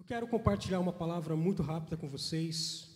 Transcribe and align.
Eu 0.00 0.04
quero 0.04 0.26
compartilhar 0.26 0.80
uma 0.80 0.94
palavra 0.94 1.36
muito 1.36 1.62
rápida 1.62 1.94
com 1.94 2.08
vocês. 2.08 2.88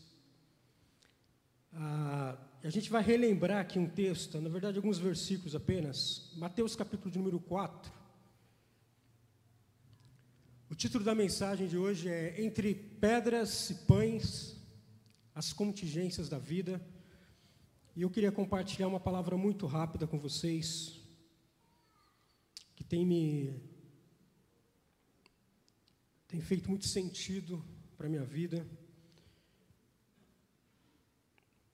Ah, 1.70 2.38
a 2.62 2.70
gente 2.70 2.88
vai 2.88 3.02
relembrar 3.02 3.60
aqui 3.60 3.78
um 3.78 3.86
texto, 3.86 4.40
na 4.40 4.48
verdade, 4.48 4.78
alguns 4.78 4.96
versículos 4.96 5.54
apenas. 5.54 6.32
Mateus 6.34 6.74
capítulo 6.74 7.10
de 7.10 7.18
número 7.18 7.38
4. 7.38 7.92
O 10.70 10.74
título 10.74 11.04
da 11.04 11.14
mensagem 11.14 11.68
de 11.68 11.76
hoje 11.76 12.08
é 12.08 12.42
Entre 12.42 12.74
Pedras 12.74 13.68
e 13.68 13.74
Pães, 13.84 14.56
as 15.34 15.52
contingências 15.52 16.30
da 16.30 16.38
vida. 16.38 16.80
E 17.94 18.00
eu 18.00 18.08
queria 18.08 18.32
compartilhar 18.32 18.88
uma 18.88 18.98
palavra 18.98 19.36
muito 19.36 19.66
rápida 19.66 20.06
com 20.06 20.18
vocês, 20.18 20.98
que 22.74 22.82
tem 22.82 23.04
me 23.04 23.73
tem 26.34 26.40
feito 26.40 26.68
muito 26.68 26.88
sentido 26.88 27.64
para 27.96 28.08
a 28.08 28.10
minha 28.10 28.24
vida. 28.24 28.66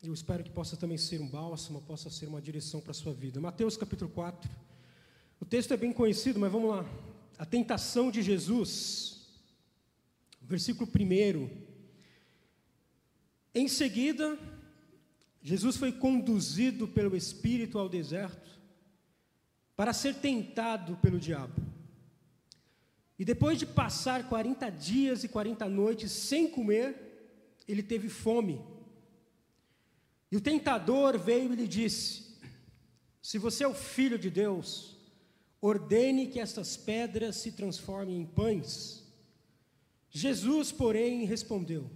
Eu 0.03 0.13
espero 0.13 0.45
que 0.45 0.51
possa 0.51 0.77
também 0.77 0.99
ser 0.99 1.19
um 1.19 1.27
bálsamo, 1.27 1.81
possa 1.81 2.11
ser 2.11 2.27
uma 2.27 2.43
direção 2.43 2.79
para 2.79 2.91
a 2.91 2.95
sua 2.95 3.15
vida. 3.15 3.41
Mateus 3.41 3.75
capítulo 3.79 4.11
4. 4.11 4.51
O 5.41 5.47
texto 5.47 5.73
é 5.73 5.79
bem 5.79 5.95
conhecido, 5.95 6.39
mas 6.39 6.53
vamos 6.53 6.69
lá. 6.69 6.85
A 7.39 7.47
tentação 7.47 8.11
de 8.11 8.21
Jesus. 8.21 9.31
Versículo 10.43 10.87
1. 10.87 11.49
Em 13.55 13.67
seguida, 13.67 14.39
Jesus 15.41 15.79
foi 15.79 15.91
conduzido 15.91 16.87
pelo 16.87 17.17
Espírito 17.17 17.79
ao 17.79 17.89
deserto 17.89 18.61
para 19.75 19.95
ser 19.95 20.17
tentado 20.17 20.99
pelo 20.99 21.19
diabo. 21.19 21.70
E 23.21 23.25
depois 23.25 23.59
de 23.59 23.67
passar 23.67 24.31
40 24.31 24.71
dias 24.71 25.23
e 25.25 25.29
40 25.29 25.69
noites 25.69 26.11
sem 26.11 26.51
comer, 26.51 27.59
ele 27.69 27.83
teve 27.83 28.09
fome. 28.09 28.65
E 30.33 30.39
o 30.39 30.41
tentador 30.41 31.19
veio 31.19 31.53
e 31.53 31.57
lhe 31.57 31.69
disse: 31.69 32.39
Se 33.21 33.37
você 33.37 33.65
é 33.65 33.69
o 33.69 33.75
filho 33.75 34.19
de 34.19 34.31
Deus, 34.31 34.97
ordene 35.61 36.29
que 36.29 36.41
estas 36.41 36.79
pedras 36.79 37.37
se 37.37 37.53
transformem 37.53 38.23
em 38.23 38.25
pães. 38.25 39.05
Jesus, 40.09 40.73
porém, 40.73 41.27
respondeu: 41.27 41.91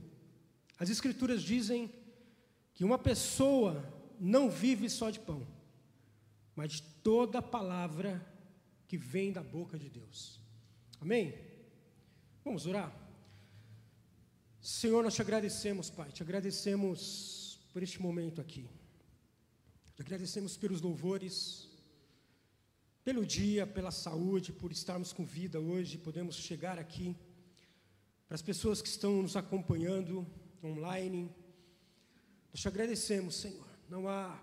As 0.79 0.91
Escrituras 0.91 1.43
dizem 1.43 1.91
que 2.75 2.85
uma 2.85 2.99
pessoa 2.99 3.83
não 4.21 4.51
vive 4.51 4.91
só 4.91 5.09
de 5.09 5.21
pão, 5.21 5.47
mas 6.55 6.73
de 6.73 6.83
toda 7.03 7.41
palavra 7.41 8.23
que 8.87 8.99
vem 8.99 9.33
da 9.33 9.43
boca 9.43 9.79
de 9.79 9.89
Deus. 9.89 10.44
Amém? 11.05 11.35
Vamos 12.43 12.65
orar? 12.65 12.91
Senhor, 14.59 15.05
nós 15.05 15.13
te 15.13 15.21
agradecemos, 15.21 15.91
Pai, 15.91 16.11
te 16.11 16.23
agradecemos 16.23 17.61
por 17.75 17.83
este 17.83 18.01
momento 18.01 18.41
aqui. 18.41 18.71
Te 19.95 20.01
agradecemos 20.01 20.57
pelos 20.57 20.81
louvores, 20.81 21.69
pelo 23.05 23.27
dia, 23.27 23.67
pela 23.67 23.91
saúde, 23.91 24.51
por 24.51 24.73
estarmos 24.73 25.13
com 25.13 25.27
vida 25.27 25.61
hoje, 25.61 25.99
podemos 25.99 26.37
chegar 26.37 26.79
aqui. 26.79 27.15
Para 28.27 28.37
as 28.37 28.43
pessoas 28.51 28.81
que 28.81 28.89
estão 28.89 29.21
nos 29.21 29.37
acompanhando 29.37 30.27
online, 30.63 31.31
nós 32.51 32.63
te 32.63 32.67
agradecemos, 32.67 33.35
Senhor. 33.35 33.69
Não 33.91 34.09
há 34.09 34.43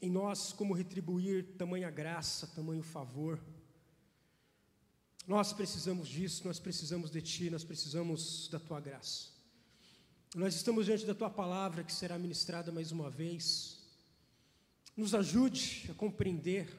em 0.00 0.12
nós 0.12 0.52
como 0.52 0.74
retribuir 0.74 1.56
tamanha 1.58 1.90
graça, 1.90 2.46
tamanho 2.46 2.84
favor. 2.84 3.42
Nós 5.26 5.52
precisamos 5.52 6.06
disso, 6.08 6.46
nós 6.46 6.60
precisamos 6.60 7.10
de 7.10 7.20
Ti, 7.20 7.50
nós 7.50 7.64
precisamos 7.64 8.46
da 8.48 8.60
Tua 8.60 8.80
graça. 8.80 9.28
Nós 10.36 10.54
estamos 10.54 10.86
diante 10.86 11.04
da 11.04 11.16
Tua 11.16 11.28
palavra 11.28 11.82
que 11.82 11.92
será 11.92 12.16
ministrada 12.16 12.70
mais 12.70 12.92
uma 12.92 13.10
vez. 13.10 13.80
Nos 14.96 15.14
ajude 15.14 15.88
a 15.90 15.94
compreender. 15.94 16.72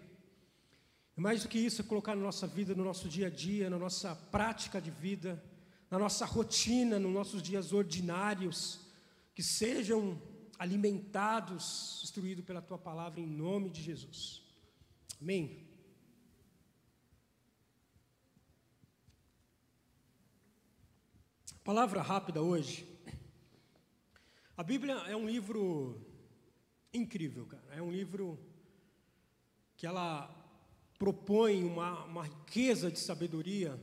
Mais 1.13 1.43
do 1.43 1.49
que 1.49 1.59
isso, 1.59 1.81
é 1.81 1.83
colocar 1.83 2.15
na 2.15 2.21
nossa 2.21 2.47
vida, 2.47 2.73
no 2.73 2.85
nosso 2.85 3.09
dia 3.09 3.27
a 3.27 3.29
dia, 3.29 3.69
na 3.69 3.77
nossa 3.77 4.15
prática 4.15 4.79
de 4.79 4.91
vida, 4.91 5.43
na 5.91 5.99
nossa 5.99 6.25
rotina, 6.25 6.97
nos 6.97 7.11
nossos 7.11 7.41
dias 7.41 7.73
ordinários, 7.73 8.79
que 9.35 9.43
sejam 9.43 10.21
alimentados, 10.57 11.99
instruídos 12.01 12.45
pela 12.45 12.61
Tua 12.61 12.77
palavra, 12.77 13.19
em 13.19 13.27
nome 13.27 13.69
de 13.69 13.81
Jesus. 13.83 14.41
Amém. 15.19 15.66
Palavra 21.67 22.01
rápida 22.01 22.41
hoje. 22.41 22.87
A 24.55 24.63
Bíblia 24.63 24.93
é 25.09 25.17
um 25.17 25.27
livro 25.27 25.99
incrível, 26.93 27.45
cara. 27.45 27.75
É 27.75 27.81
um 27.81 27.91
livro 27.91 28.39
que 29.75 29.85
ela 29.85 30.33
propõe 30.97 31.65
uma, 31.65 32.05
uma 32.05 32.23
riqueza 32.23 32.89
de 32.89 32.97
sabedoria, 32.97 33.77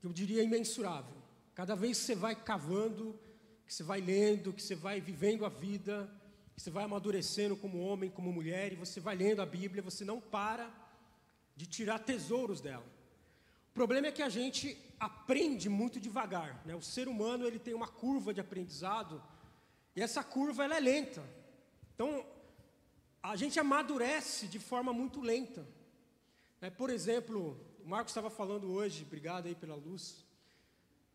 que 0.00 0.06
eu 0.06 0.12
diria 0.12 0.42
imensurável. 0.42 1.16
Cada 1.54 1.74
vez 1.74 1.98
que 1.98 2.04
você 2.04 2.14
vai 2.14 2.36
cavando, 2.36 3.18
que 3.66 3.72
você 3.72 3.82
vai 3.82 4.02
lendo, 4.02 4.52
que 4.52 4.60
você 4.60 4.74
vai 4.74 5.00
vivendo 5.00 5.46
a 5.46 5.48
vida, 5.48 6.14
que 6.54 6.60
você 6.60 6.70
vai 6.70 6.84
amadurecendo 6.84 7.56
como 7.56 7.80
homem, 7.80 8.10
como 8.10 8.30
mulher, 8.30 8.70
e 8.70 8.76
você 8.76 9.00
vai 9.00 9.16
lendo 9.16 9.40
a 9.40 9.46
Bíblia, 9.46 9.82
você 9.82 10.04
não 10.04 10.20
para 10.20 10.70
de 11.56 11.64
tirar 11.64 12.00
tesouros 12.00 12.60
dela. 12.60 12.84
O 13.70 13.72
problema 13.72 14.08
é 14.08 14.12
que 14.12 14.20
a 14.20 14.28
gente 14.28 14.76
aprende 15.02 15.68
muito 15.68 15.98
devagar. 15.98 16.62
Né? 16.64 16.76
O 16.76 16.80
ser 16.80 17.08
humano 17.08 17.44
ele 17.44 17.58
tem 17.58 17.74
uma 17.74 17.88
curva 17.88 18.32
de 18.32 18.40
aprendizado 18.40 19.20
e 19.96 20.00
essa 20.00 20.22
curva 20.22 20.62
ela 20.62 20.76
é 20.76 20.80
lenta. 20.80 21.22
Então 21.92 22.24
a 23.20 23.34
gente 23.34 23.58
amadurece 23.58 24.46
de 24.46 24.60
forma 24.60 24.92
muito 24.92 25.20
lenta. 25.20 25.66
Né? 26.60 26.70
Por 26.70 26.88
exemplo, 26.88 27.60
o 27.84 27.88
Marcos 27.88 28.12
estava 28.12 28.30
falando 28.30 28.70
hoje, 28.70 29.02
obrigado 29.02 29.46
aí 29.46 29.56
pela 29.56 29.74
luz. 29.74 30.24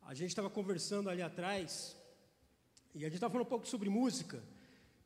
A 0.01 0.13
gente 0.13 0.29
estava 0.31 0.49
conversando 0.49 1.09
ali 1.09 1.21
atrás 1.21 1.95
e 2.93 3.05
a 3.05 3.07
gente 3.07 3.15
estava 3.15 3.31
falando 3.31 3.47
um 3.47 3.49
pouco 3.49 3.67
sobre 3.69 3.89
música. 3.89 4.43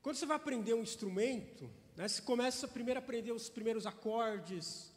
Quando 0.01 0.15
você 0.15 0.25
vai 0.25 0.37
aprender 0.37 0.73
um 0.73 0.81
instrumento, 0.81 1.69
né, 1.95 2.07
você 2.07 2.19
começa 2.19 2.67
primeiro 2.67 2.99
a 2.99 3.03
aprender 3.03 3.31
os 3.31 3.47
primeiros 3.47 3.85
acordes, 3.85 4.90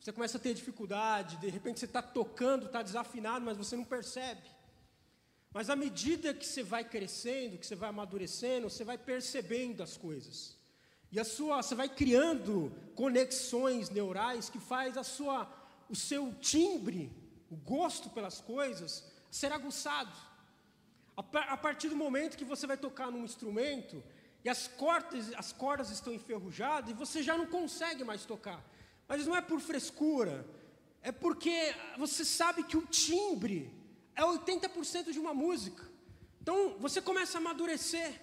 você 0.00 0.12
começa 0.12 0.38
a 0.38 0.40
ter 0.40 0.54
dificuldade, 0.54 1.36
de 1.36 1.50
repente 1.50 1.78
você 1.78 1.84
está 1.84 2.00
tocando, 2.00 2.66
está 2.66 2.82
desafinado, 2.82 3.44
mas 3.44 3.58
você 3.58 3.76
não 3.76 3.84
percebe. 3.84 4.40
Mas 5.52 5.68
à 5.68 5.76
medida 5.76 6.32
que 6.32 6.46
você 6.46 6.62
vai 6.62 6.84
crescendo, 6.84 7.58
que 7.58 7.66
você 7.66 7.74
vai 7.74 7.90
amadurecendo, 7.90 8.70
você 8.70 8.82
vai 8.82 8.96
percebendo 8.96 9.82
as 9.82 9.98
coisas. 9.98 10.56
E 11.12 11.20
a 11.20 11.24
sua, 11.24 11.62
você 11.62 11.74
vai 11.74 11.88
criando 11.88 12.72
conexões 12.94 13.90
neurais 13.90 14.48
que 14.48 14.58
faz 14.58 14.96
a 14.96 15.02
sua, 15.04 15.46
o 15.88 15.94
seu 15.94 16.32
timbre, 16.40 17.12
o 17.50 17.56
gosto 17.56 18.08
pelas 18.08 18.40
coisas 18.40 19.04
ser 19.30 19.52
aguçado. 19.52 20.16
A, 21.16 21.56
partir 21.56 21.90
do 21.90 21.96
momento 21.96 22.38
que 22.38 22.44
você 22.44 22.66
vai 22.66 22.78
tocar 22.78 23.10
num 23.10 23.24
instrumento 23.24 24.02
e 24.42 24.48
as 24.48 24.66
cordas, 24.66 25.30
as 25.34 25.52
cordas 25.52 25.90
estão 25.90 26.14
enferrujadas 26.14 26.90
e 26.90 26.94
você 26.94 27.22
já 27.22 27.36
não 27.36 27.46
consegue 27.46 28.02
mais 28.02 28.24
tocar. 28.24 28.64
Mas 29.10 29.26
não 29.26 29.34
é 29.34 29.40
por 29.40 29.58
frescura, 29.58 30.46
é 31.02 31.10
porque 31.10 31.74
você 31.98 32.24
sabe 32.24 32.62
que 32.62 32.76
o 32.76 32.86
timbre 32.86 33.58
é 34.14 34.22
80% 34.22 35.10
de 35.10 35.18
uma 35.18 35.34
música. 35.34 35.84
Então 36.40 36.76
você 36.78 37.02
começa 37.02 37.36
a 37.36 37.40
amadurecer, 37.40 38.20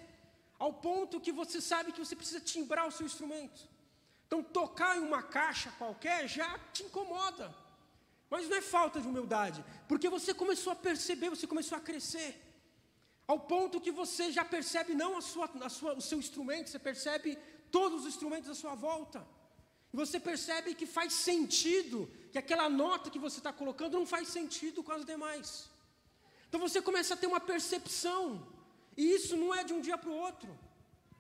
ao 0.58 0.72
ponto 0.72 1.20
que 1.20 1.34
você 1.34 1.60
sabe 1.60 1.92
que 1.92 2.00
você 2.00 2.16
precisa 2.16 2.40
timbrar 2.40 2.88
o 2.88 2.92
seu 2.98 3.06
instrumento. 3.06 3.68
Então 4.26 4.42
tocar 4.42 4.96
em 4.96 5.02
uma 5.02 5.22
caixa 5.22 5.74
qualquer 5.78 6.26
já 6.26 6.58
te 6.72 6.84
incomoda. 6.84 7.54
Mas 8.30 8.48
não 8.48 8.56
é 8.56 8.62
falta 8.62 9.02
de 9.02 9.10
humildade, 9.10 9.62
porque 9.90 10.08
você 10.08 10.34
começou 10.34 10.72
a 10.72 10.76
perceber, 10.88 11.30
você 11.30 11.46
começou 11.46 11.78
a 11.78 11.82
crescer. 11.82 12.32
Ao 13.28 13.42
ponto 13.42 13.82
que 13.82 13.92
você 13.92 14.32
já 14.32 14.46
percebe 14.46 14.96
não 14.96 15.18
a 15.18 15.22
sua, 15.22 15.50
a 15.62 15.70
sua, 15.70 15.96
o 15.96 16.02
seu 16.02 16.18
instrumento, 16.18 16.70
você 16.70 16.80
percebe 16.80 17.38
todos 17.70 18.04
os 18.06 18.08
instrumentos 18.08 18.50
à 18.50 18.56
sua 18.56 18.74
volta. 18.74 19.36
E 19.94 19.96
você 19.96 20.20
percebe 20.20 20.76
que 20.76 20.86
faz 20.86 21.14
sentido, 21.14 22.10
que 22.32 22.38
aquela 22.38 22.70
nota 22.70 23.10
que 23.10 23.20
você 23.20 23.38
está 23.40 23.54
colocando 23.54 23.98
não 24.00 24.06
faz 24.06 24.28
sentido 24.28 24.84
com 24.84 24.92
as 24.92 25.06
demais. 25.06 25.70
Então 26.48 26.60
você 26.60 26.82
começa 26.82 27.14
a 27.14 27.18
ter 27.18 27.28
uma 27.28 27.40
percepção, 27.40 28.48
e 28.96 29.04
isso 29.18 29.36
não 29.36 29.54
é 29.54 29.64
de 29.64 29.74
um 29.74 29.82
dia 29.82 29.98
para 29.98 30.10
o 30.10 30.16
outro. 30.16 30.50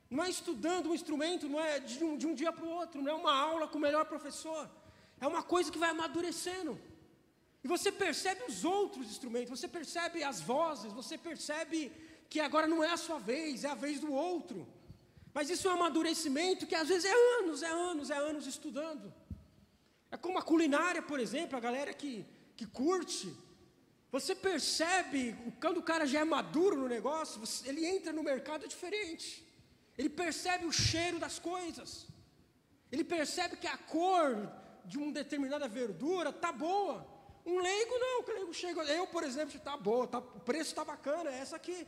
Não 0.09 0.23
é 0.23 0.29
estudando 0.29 0.89
um 0.89 0.95
instrumento, 0.95 1.49
não 1.49 1.59
é 1.59 1.79
de 1.79 2.03
um, 2.03 2.17
de 2.17 2.25
um 2.25 2.33
dia 2.33 2.51
para 2.51 2.65
o 2.65 2.69
outro, 2.69 3.01
não 3.01 3.11
é 3.11 3.15
uma 3.15 3.33
aula 3.33 3.67
com 3.67 3.77
o 3.77 3.81
melhor 3.81 4.05
professor. 4.05 4.69
É 5.19 5.27
uma 5.27 5.43
coisa 5.43 5.71
que 5.71 5.77
vai 5.77 5.89
amadurecendo. 5.89 6.79
E 7.63 7.67
você 7.67 7.91
percebe 7.91 8.43
os 8.47 8.63
outros 8.63 9.07
instrumentos, 9.07 9.59
você 9.59 9.67
percebe 9.67 10.23
as 10.23 10.39
vozes, 10.39 10.93
você 10.93 11.17
percebe 11.17 11.91
que 12.29 12.39
agora 12.39 12.67
não 12.67 12.83
é 12.83 12.91
a 12.91 12.97
sua 12.97 13.19
vez, 13.19 13.63
é 13.63 13.69
a 13.69 13.75
vez 13.75 13.99
do 13.99 14.11
outro. 14.13 14.67
Mas 15.37 15.51
isso 15.51 15.67
é 15.67 15.71
um 15.71 15.75
amadurecimento 15.75 16.65
que 16.65 16.73
às 16.73 16.87
vezes 16.87 17.05
é 17.05 17.15
anos, 17.39 17.61
é 17.61 17.69
anos, 17.69 18.09
é 18.09 18.17
anos 18.17 18.47
estudando. 18.47 19.13
É 20.09 20.17
como 20.17 20.39
a 20.39 20.41
culinária, 20.41 20.99
por 21.09 21.19
exemplo, 21.19 21.55
a 21.55 21.59
galera 21.59 21.93
que, 21.93 22.25
que 22.55 22.65
curte, 22.65 23.27
Você 24.11 24.33
percebe, 24.33 25.35
quando 25.61 25.77
o 25.77 25.83
cara 25.83 26.07
já 26.07 26.21
é 26.21 26.23
maduro 26.23 26.75
no 26.75 26.87
negócio, 26.87 27.39
ele 27.69 27.85
entra 27.85 28.11
no 28.11 28.23
mercado 28.23 28.67
diferente. 28.67 29.27
Ele 29.95 30.09
percebe 30.09 30.65
o 30.65 30.71
cheiro 30.71 31.19
das 31.19 31.37
coisas. 31.37 32.07
Ele 32.91 33.03
percebe 33.03 33.57
que 33.57 33.67
a 33.67 33.77
cor 33.77 34.51
de 34.85 34.97
uma 34.97 35.11
determinada 35.11 35.67
verdura 35.67 36.33
tá 36.33 36.51
boa. 36.51 36.97
Um 37.45 37.59
leigo 37.59 37.95
não, 38.05 38.21
o 38.23 38.31
leigo 38.37 38.53
chega, 38.55 38.81
eu, 38.85 39.05
por 39.05 39.23
exemplo, 39.23 39.55
está 39.55 39.77
boa, 39.77 40.07
tá, 40.07 40.17
o 40.17 40.39
preço 40.49 40.71
está 40.71 40.83
bacana, 40.83 41.29
é 41.29 41.37
essa 41.37 41.57
aqui. 41.57 41.85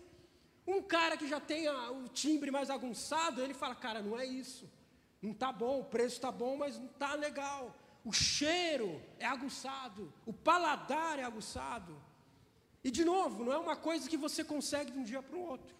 Um 0.69 0.83
cara 0.83 1.17
que 1.17 1.27
já 1.27 1.39
tem 1.39 1.65
a, 1.65 1.89
o 1.89 2.07
timbre 2.07 2.51
mais 2.51 2.69
agunçado, 2.69 3.41
ele 3.41 3.55
fala, 3.55 3.73
cara, 3.73 4.03
não 4.03 4.19
é 4.19 4.23
isso. 4.23 4.69
Não 5.19 5.31
está 5.31 5.51
bom, 5.51 5.79
o 5.79 5.85
preço 5.85 6.17
está 6.17 6.31
bom, 6.31 6.55
mas 6.57 6.77
não 6.77 6.85
está 6.85 7.15
legal. 7.15 7.75
O 8.05 8.13
cheiro 8.13 9.01
é 9.17 9.25
aguçado, 9.25 10.13
o 10.27 10.31
paladar 10.31 11.17
é 11.17 11.23
aguçado. 11.23 11.99
E 12.83 12.91
de 12.91 13.03
novo, 13.03 13.43
não 13.43 13.51
é 13.51 13.57
uma 13.57 13.75
coisa 13.75 14.07
que 14.07 14.15
você 14.15 14.43
consegue 14.43 14.91
de 14.91 14.99
um 14.99 15.03
dia 15.03 15.23
para 15.23 15.35
o 15.35 15.41
outro. 15.41 15.75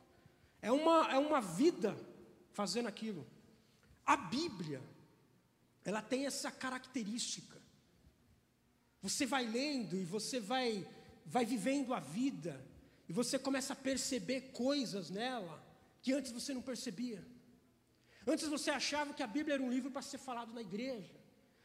É 0.60 0.72
uma, 0.72 1.12
é 1.12 1.20
uma 1.20 1.40
vida 1.40 1.96
fazendo 2.52 2.88
aquilo. 2.88 3.28
A 4.04 4.18
Bíblia, 4.18 4.82
ela 5.86 6.02
tem 6.02 6.26
essa 6.26 6.52
característica. 6.52 7.62
Você 9.04 9.24
vai 9.26 9.46
lendo 9.46 9.96
e 9.96 10.04
você 10.04 10.40
vai, 10.40 10.86
vai 11.26 11.46
vivendo 11.46 11.94
a 11.94 12.00
vida, 12.00 12.60
e 13.10 13.14
você 13.14 13.40
começa 13.40 13.74
a 13.74 13.76
perceber 13.76 14.52
coisas 14.54 15.10
nela 15.10 15.62
que 16.02 16.14
antes 16.14 16.32
você 16.32 16.54
não 16.54 16.62
percebia. 16.62 17.26
Antes 18.26 18.48
você 18.48 18.70
achava 18.70 19.16
que 19.16 19.24
a 19.24 19.28
Bíblia 19.28 19.56
era 19.56 19.64
um 19.64 19.72
livro 19.72 19.90
para 19.90 20.04
ser 20.04 20.20
falado 20.20 20.54
na 20.54 20.62
igreja. 20.62 21.20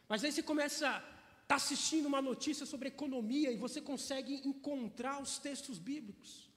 Mas 0.09 0.25
aí 0.25 0.33
você 0.33 0.43
começa 0.43 0.89
a 0.89 0.97
estar 0.97 1.09
tá 1.47 1.55
assistindo 1.57 2.07
uma 2.07 2.23
notícia 2.23 2.65
sobre 2.65 2.89
economia 2.89 3.53
e 3.53 3.59
você 3.59 3.79
consegue 3.79 4.41
encontrar 4.49 5.21
os 5.21 5.37
textos 5.37 5.79
bíblicos. 5.79 6.51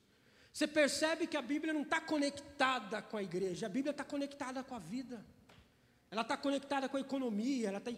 Você 0.54 0.66
percebe 0.66 1.28
que 1.28 1.36
a 1.36 1.42
Bíblia 1.42 1.74
não 1.74 1.82
está 1.82 2.00
conectada 2.00 3.02
com 3.02 3.18
a 3.18 3.22
igreja, 3.22 3.66
a 3.66 3.70
Bíblia 3.70 3.92
está 3.92 4.06
conectada 4.06 4.64
com 4.64 4.74
a 4.74 4.80
vida. 4.80 5.24
Ela 6.10 6.22
está 6.22 6.38
conectada 6.38 6.88
com 6.88 6.96
a 6.96 7.02
economia, 7.02 7.68
ela 7.68 7.80
está 7.80 7.92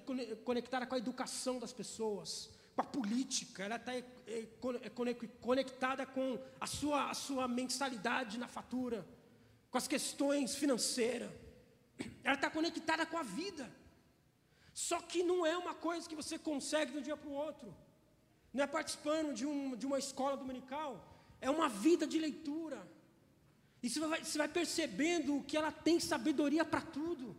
conectada 0.44 0.88
com 0.88 0.96
a 0.96 0.98
educação 0.98 1.60
das 1.60 1.72
pessoas, 1.72 2.50
com 2.80 2.84
a 2.84 2.86
política, 2.86 3.64
ela 3.64 3.76
está 3.76 3.92
conectada 5.42 6.06
com 6.06 6.40
a 6.62 6.66
sua, 6.66 7.10
a 7.10 7.14
sua 7.14 7.46
mensalidade 7.46 8.38
na 8.38 8.48
fatura, 8.48 9.06
com 9.70 9.78
as 9.78 9.88
questões 9.88 10.56
financeiras. 10.56 11.30
Ela 12.24 12.36
está 12.36 12.50
conectada 12.50 13.06
com 13.06 13.18
a 13.18 13.24
vida. 13.24 13.70
Só 14.74 15.02
que 15.02 15.22
não 15.24 15.46
é 15.46 15.58
uma 15.58 15.74
coisa 15.74 16.08
que 16.08 16.16
você 16.16 16.40
consegue 16.40 16.94
de 16.94 17.00
um 17.00 17.02
dia 17.02 17.18
para 17.18 17.30
o 17.30 17.34
outro. 17.34 17.76
Não 18.54 18.64
é 18.64 18.68
participando 18.68 19.34
de, 19.34 19.46
um, 19.46 19.76
de 19.76 19.86
uma 19.86 20.00
escola 20.00 20.38
dominical. 20.38 20.92
É 21.42 21.50
uma 21.50 21.68
vida 21.68 22.08
de 22.08 22.18
leitura. 22.18 22.80
E 23.84 23.90
você 23.90 24.00
vai, 24.00 24.24
você 24.24 24.38
vai 24.38 24.48
percebendo 24.48 25.44
que 25.44 25.58
ela 25.58 25.72
tem 25.72 26.00
sabedoria 26.00 26.64
para 26.64 26.82
tudo. 26.82 27.36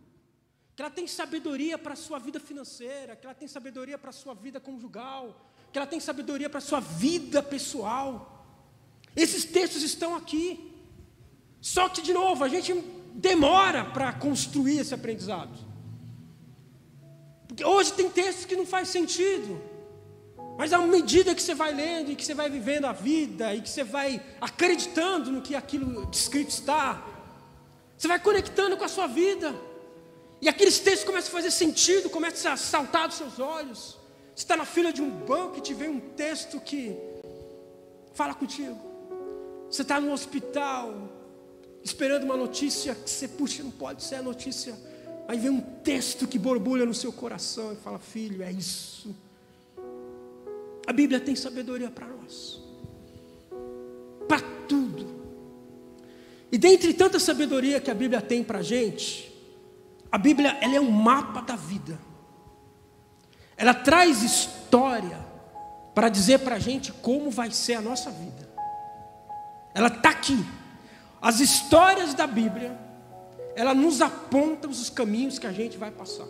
Que 0.81 0.85
ela 0.85 0.95
tem 0.95 1.05
sabedoria 1.05 1.77
para 1.77 1.93
a 1.93 1.95
sua 1.95 2.17
vida 2.17 2.39
financeira. 2.39 3.15
Que 3.15 3.27
ela 3.27 3.35
tem 3.35 3.47
sabedoria 3.47 3.99
para 3.99 4.09
a 4.09 4.13
sua 4.13 4.33
vida 4.33 4.59
conjugal. 4.59 5.39
Que 5.71 5.77
ela 5.77 5.85
tem 5.85 5.99
sabedoria 5.99 6.49
para 6.49 6.57
a 6.57 6.61
sua 6.61 6.79
vida 6.79 7.43
pessoal. 7.43 8.43
Esses 9.15 9.45
textos 9.45 9.83
estão 9.83 10.15
aqui. 10.15 10.73
Só 11.61 11.87
que, 11.87 12.01
de 12.01 12.11
novo, 12.11 12.43
a 12.43 12.47
gente 12.47 12.73
demora 13.13 13.85
para 13.85 14.11
construir 14.11 14.79
esse 14.79 14.91
aprendizado. 14.91 15.55
Porque 17.47 17.63
hoje 17.63 17.93
tem 17.93 18.09
textos 18.09 18.45
que 18.45 18.55
não 18.55 18.65
faz 18.65 18.87
sentido. 18.87 19.61
Mas 20.57 20.73
à 20.73 20.79
medida 20.79 21.35
que 21.35 21.43
você 21.43 21.53
vai 21.53 21.71
lendo 21.75 22.09
e 22.09 22.15
que 22.15 22.25
você 22.25 22.33
vai 22.33 22.49
vivendo 22.49 22.85
a 22.85 22.91
vida 22.91 23.53
e 23.53 23.61
que 23.61 23.69
você 23.69 23.83
vai 23.83 24.19
acreditando 24.41 25.31
no 25.31 25.43
que 25.43 25.53
aquilo 25.53 26.07
descrito 26.07 26.49
está, 26.49 27.05
você 27.95 28.07
vai 28.07 28.19
conectando 28.19 28.75
com 28.77 28.83
a 28.83 28.87
sua 28.87 29.05
vida. 29.05 29.53
E 30.41 30.49
aqueles 30.49 30.79
textos 30.79 31.03
começam 31.03 31.29
a 31.29 31.33
fazer 31.33 31.51
sentido, 31.51 32.09
começam 32.09 32.51
a 32.51 32.57
saltar 32.57 33.07
dos 33.07 33.17
seus 33.17 33.39
olhos. 33.39 33.97
Você 34.35 34.43
está 34.43 34.57
na 34.57 34.65
fila 34.65 34.91
de 34.91 35.01
um 35.01 35.09
banco 35.09 35.57
e 35.57 35.61
te 35.61 35.73
vem 35.73 35.89
um 35.89 35.99
texto 35.99 36.59
que 36.59 36.97
fala 38.13 38.33
contigo. 38.33 38.79
Você 39.69 39.83
está 39.83 39.99
no 40.01 40.11
hospital, 40.11 41.09
esperando 41.83 42.23
uma 42.23 42.35
notícia 42.35 42.95
que 42.95 43.09
você, 43.09 43.27
puxa, 43.27 43.61
não 43.61 43.71
pode 43.71 44.03
ser 44.03 44.15
a 44.15 44.21
notícia 44.21 44.75
Aí 45.31 45.37
vem 45.37 45.49
um 45.49 45.61
texto 45.61 46.27
que 46.27 46.37
borbulha 46.37 46.85
no 46.85 46.93
seu 46.93 47.09
coração 47.13 47.71
e 47.71 47.77
fala: 47.77 47.97
Filho, 47.97 48.43
é 48.43 48.51
isso. 48.51 49.15
A 50.85 50.91
Bíblia 50.91 51.21
tem 51.21 51.37
sabedoria 51.37 51.89
para 51.89 52.05
nós, 52.05 52.59
para 54.27 54.41
tudo. 54.67 55.21
E 56.51 56.57
dentre 56.57 56.93
tanta 56.93 57.17
sabedoria 57.17 57.79
que 57.79 57.89
a 57.89 57.93
Bíblia 57.93 58.21
tem 58.21 58.43
para 58.43 58.59
a 58.59 58.61
gente, 58.61 59.30
a 60.11 60.17
Bíblia 60.17 60.57
ela 60.61 60.75
é 60.75 60.81
um 60.81 60.91
mapa 60.91 61.41
da 61.41 61.55
vida. 61.55 61.99
Ela 63.55 63.73
traz 63.73 64.23
história 64.23 65.17
para 65.93 66.09
dizer 66.09 66.39
para 66.39 66.55
a 66.55 66.59
gente 66.59 66.91
como 66.91 67.29
vai 67.29 67.51
ser 67.51 67.75
a 67.75 67.81
nossa 67.81 68.09
vida. 68.11 68.49
Ela 69.73 69.87
está 69.87 70.09
aqui. 70.09 70.43
As 71.21 71.39
histórias 71.39 72.13
da 72.13 72.27
Bíblia 72.27 72.77
ela 73.55 73.73
nos 73.73 74.01
aponta 74.01 74.67
os 74.67 74.89
caminhos 74.89 75.37
que 75.37 75.47
a 75.47 75.51
gente 75.51 75.77
vai 75.77 75.91
passar. 75.91 76.27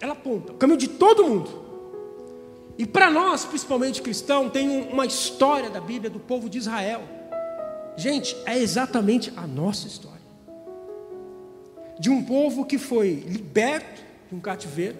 Ela 0.00 0.12
aponta 0.12 0.52
o 0.52 0.56
caminho 0.56 0.78
de 0.78 0.88
todo 0.88 1.26
mundo. 1.26 1.66
E 2.76 2.86
para 2.86 3.10
nós, 3.10 3.44
principalmente 3.44 4.00
cristãos, 4.00 4.52
tem 4.52 4.88
uma 4.88 5.04
história 5.04 5.68
da 5.68 5.80
Bíblia 5.80 6.10
do 6.10 6.20
povo 6.20 6.48
de 6.48 6.58
Israel. 6.58 7.02
Gente, 7.96 8.36
é 8.46 8.56
exatamente 8.56 9.32
a 9.36 9.46
nossa 9.46 9.88
história. 9.88 10.17
De 11.98 12.10
um 12.10 12.22
povo 12.22 12.64
que 12.64 12.78
foi 12.78 13.24
liberto 13.26 14.02
de 14.28 14.34
um 14.34 14.40
cativeiro. 14.40 14.96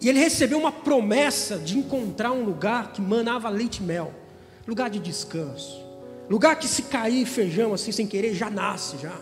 E 0.00 0.08
ele 0.08 0.18
recebeu 0.18 0.58
uma 0.58 0.72
promessa 0.72 1.58
de 1.58 1.78
encontrar 1.78 2.32
um 2.32 2.44
lugar 2.44 2.92
que 2.92 3.00
manava 3.00 3.48
leite 3.48 3.78
e 3.78 3.82
mel 3.82 4.12
lugar 4.66 4.90
de 4.90 4.98
descanso 4.98 5.84
Lugar 6.28 6.58
que 6.58 6.66
se 6.66 6.82
cair 6.82 7.26
feijão 7.26 7.74
assim 7.74 7.92
sem 7.92 8.06
querer 8.06 8.34
já 8.34 8.48
nasce 8.48 8.96
já. 8.98 9.14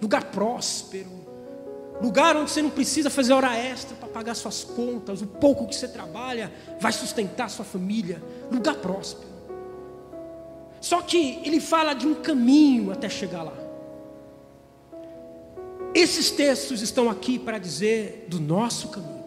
Lugar 0.00 0.24
próspero. 0.26 1.20
Lugar 2.00 2.36
onde 2.36 2.50
você 2.50 2.62
não 2.62 2.70
precisa 2.70 3.10
fazer 3.10 3.32
hora 3.32 3.54
extra 3.56 3.94
para 3.96 4.08
pagar 4.08 4.34
suas 4.34 4.64
contas. 4.64 5.20
O 5.20 5.26
pouco 5.26 5.66
que 5.66 5.74
você 5.74 5.88
trabalha 5.88 6.50
vai 6.80 6.92
sustentar 6.92 7.50
sua 7.50 7.64
família. 7.64 8.22
Lugar 8.50 8.76
próspero. 8.76 9.28
Só 10.80 11.02
que 11.02 11.40
ele 11.44 11.60
fala 11.60 11.92
de 11.92 12.06
um 12.06 12.14
caminho 12.14 12.90
até 12.90 13.08
chegar 13.08 13.42
lá. 13.42 13.52
Esses 15.94 16.30
textos 16.30 16.82
estão 16.82 17.10
aqui 17.10 17.38
para 17.38 17.58
dizer 17.58 18.26
do 18.28 18.40
nosso 18.40 18.88
caminho. 18.88 19.20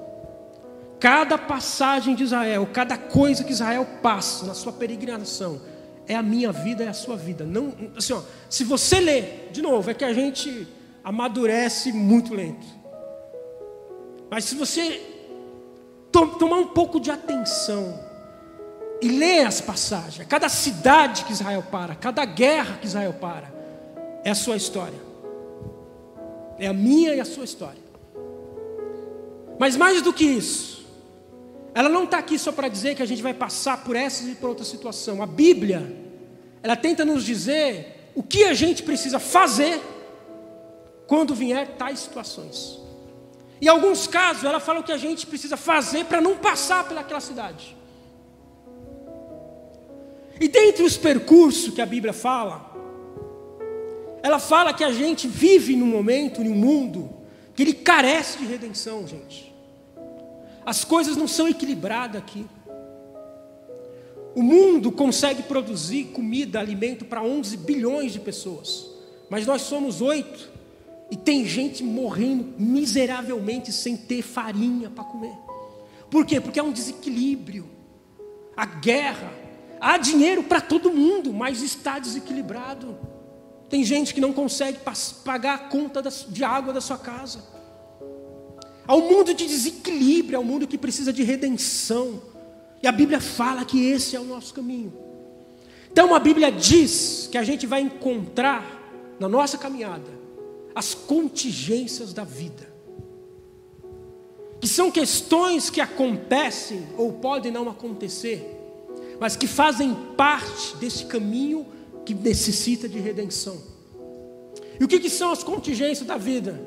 Cada 1.00 1.38
passagem 1.38 2.15
de 2.15 2.24
Israel, 2.24 2.70
cada 2.72 2.98
coisa 2.98 3.43
que 3.43 3.51
Israel 3.51 3.86
passa 4.01 4.46
na 4.46 4.53
sua 4.53 4.72
peregrinação, 4.72 5.62
é 6.08 6.15
a 6.15 6.24
minha 6.24 6.51
vida, 6.51 6.84
é 6.84 6.88
a 6.88 6.93
sua 6.93 7.17
vida. 7.17 7.43
Não, 7.43 7.74
assim, 7.98 8.13
ó, 8.13 8.22
se 8.50 8.63
você 8.63 9.00
ler, 9.00 9.50
de 9.51 9.62
novo, 9.62 9.89
é 9.89 9.93
que 9.93 10.05
a 10.05 10.13
gente 10.13 10.67
amadurece 11.03 11.91
muito 11.91 12.34
lento. 12.34 12.65
Mas 14.29 14.46
se 14.46 14.55
você 14.55 15.01
to, 16.12 16.27
tomar 16.39 16.58
um 16.58 16.67
pouco 16.67 17.00
de 17.00 17.12
atenção 17.12 18.00
e 19.01 19.10
ler 19.10 19.46
as 19.46 19.60
passagens, 19.60 20.25
cada 20.27 20.48
cidade 20.48 21.25
que 21.25 21.34
Israel 21.34 21.65
para, 21.70 21.96
cada 21.96 22.24
guerra 22.24 22.77
que 22.79 22.88
Israel 22.88 23.13
para, 23.20 23.51
é 24.24 24.29
a 24.29 24.36
sua 24.36 24.55
história. 24.55 25.03
É 26.58 26.68
a 26.68 26.74
minha 26.74 27.14
e 27.16 27.20
a 27.20 27.26
sua 27.26 27.44
história. 27.44 27.82
Mas 29.60 29.76
mais 29.76 30.02
do 30.02 30.12
que 30.12 30.26
isso, 30.26 30.86
ela 31.74 31.90
não 31.90 32.04
está 32.04 32.18
aqui 32.18 32.38
só 32.38 32.52
para 32.52 32.68
dizer 32.68 32.96
que 32.96 33.04
a 33.04 33.06
gente 33.06 33.22
vai 33.22 33.34
passar 33.34 33.84
por 33.84 33.96
essa 33.96 34.24
e 34.24 34.36
por 34.36 34.50
outra 34.50 34.66
situação. 34.66 35.22
A 35.22 35.26
Bíblia, 35.26 35.96
ela 36.62 36.76
tenta 36.76 37.04
nos 37.04 37.24
dizer 37.24 38.12
o 38.16 38.22
que 38.22 38.44
a 38.44 38.54
gente 38.54 38.84
precisa 38.84 39.20
fazer 39.20 39.82
quando 41.08 41.34
vier 41.34 41.76
tais 41.78 42.00
situações. 42.00 42.80
Em 43.62 43.68
alguns 43.68 44.08
casos, 44.08 44.44
ela 44.44 44.60
fala 44.60 44.82
o 44.82 44.84
que 44.84 44.92
a 44.92 44.98
gente 44.98 45.26
precisa 45.26 45.56
fazer 45.56 46.06
para 46.06 46.22
não 46.22 46.36
passar 46.36 46.88
pelaquela 46.88 47.22
cidade. 47.22 47.76
E 50.40 50.48
dentre 50.48 50.84
os 50.84 50.98
percursos 50.98 51.74
que 51.74 51.82
a 51.82 51.86
Bíblia 51.86 52.14
fala, 52.14 52.73
ela 54.24 54.39
fala 54.39 54.74
que 54.74 54.86
a 54.86 54.92
gente 54.92 55.27
vive 55.27 55.75
num 55.75 55.86
momento, 55.86 56.42
num 56.42 56.56
mundo, 56.56 57.10
que 57.53 57.62
ele 57.62 57.74
carece 57.74 58.38
de 58.38 58.46
redenção, 58.46 59.06
gente. 59.06 59.53
As 60.65 60.86
coisas 60.86 61.18
não 61.18 61.27
são 61.27 61.46
equilibradas 61.46 62.22
aqui. 62.22 62.46
O 64.34 64.42
mundo 64.42 64.94
consegue 64.94 65.44
produzir 65.44 66.06
comida, 66.06 66.58
alimento 66.58 67.03
para 67.03 67.22
11 67.22 67.58
bilhões 67.58 68.13
de 68.13 68.20
pessoas, 68.22 68.89
mas 69.30 69.46
nós 69.46 69.63
somos 69.63 70.01
oito 70.01 70.50
e 71.12 71.18
tem 71.18 71.46
gente 71.46 71.84
morrendo 71.84 72.56
miseravelmente 72.58 73.74
sem 73.74 73.98
ter 73.98 74.22
farinha 74.22 74.89
para 74.89 75.03
comer. 75.03 75.38
Por 76.10 76.25
quê? 76.25 76.39
Porque 76.39 76.60
é 76.60 76.63
um 76.63 76.72
desequilíbrio. 76.72 77.70
a 78.56 78.65
guerra. 78.65 79.34
Há 79.82 79.98
dinheiro 79.98 80.44
para 80.44 80.62
todo 80.62 80.92
mundo, 80.92 81.34
mas 81.34 81.62
está 81.62 82.00
desequilibrado. 82.00 82.98
Tem 83.74 83.84
gente 83.84 84.13
que 84.13 84.22
não 84.22 84.32
consegue 84.32 84.77
pagar 85.25 85.56
a 85.56 85.58
conta 85.58 86.00
de 86.03 86.44
água 86.44 86.72
da 86.72 86.80
sua 86.80 86.96
casa. 86.96 87.39
Há 88.86 88.96
um 88.96 89.10
mundo 89.10 89.34
de 89.34 89.48
desequilíbrio, 89.48 90.38
há 90.38 90.42
um 90.42 90.46
mundo 90.46 90.68
que 90.68 90.77
precisa 90.77 91.12
de 91.12 91.24
redenção. 91.24 92.22
E 92.84 92.88
a 92.88 92.92
Bíblia 92.92 93.20
fala 93.20 93.65
que 93.65 93.84
esse 93.84 94.15
é 94.15 94.20
o 94.20 94.25
nosso 94.25 94.53
caminho. 94.53 94.94
Então 95.92 96.13
a 96.13 96.20
Bíblia 96.20 96.51
diz 96.51 97.27
que 97.32 97.36
a 97.36 97.44
gente 97.44 97.65
vai 97.65 97.82
encontrar 97.82 98.63
na 99.20 99.27
nossa 99.27 99.58
caminhada 99.58 100.12
as 100.75 100.94
contingências 100.94 102.13
da 102.13 102.24
vida. 102.24 102.72
Que 104.62 104.68
são 104.68 104.92
questões 104.92 105.72
que 105.72 105.82
acontecem 105.82 106.89
ou 106.96 107.13
podem 107.13 107.51
não 107.51 107.68
acontecer, 107.68 108.56
mas 109.20 109.36
que 109.36 109.48
fazem 109.48 109.96
parte 110.15 110.75
desse 110.75 111.06
caminho 111.06 111.65
que 112.06 112.14
necessita 112.14 112.88
de 112.88 113.00
redenção. 113.00 113.62
E 114.80 114.84
o 114.84 114.88
que, 114.88 115.00
que 115.00 115.10
são 115.10 115.32
as 115.32 115.44
contingências 115.44 116.08
da 116.08 116.18
vida? 116.18 116.60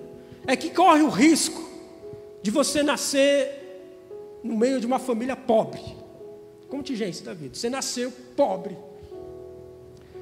É 0.47 0.57
que 0.57 0.71
corre 0.71 1.03
o 1.03 1.09
risco 1.09 1.63
de 2.43 2.51
você 2.51 2.83
nascer 2.83 4.41
no 4.43 4.57
meio 4.57 4.81
de 4.81 4.87
uma 4.87 4.99
família 4.99 5.37
pobre. 5.37 5.81
Contingência 6.69 7.25
da 7.25 7.35
vida. 7.35 7.55
Você 7.55 7.69
nasceu 7.69 8.13
pobre. 8.37 8.77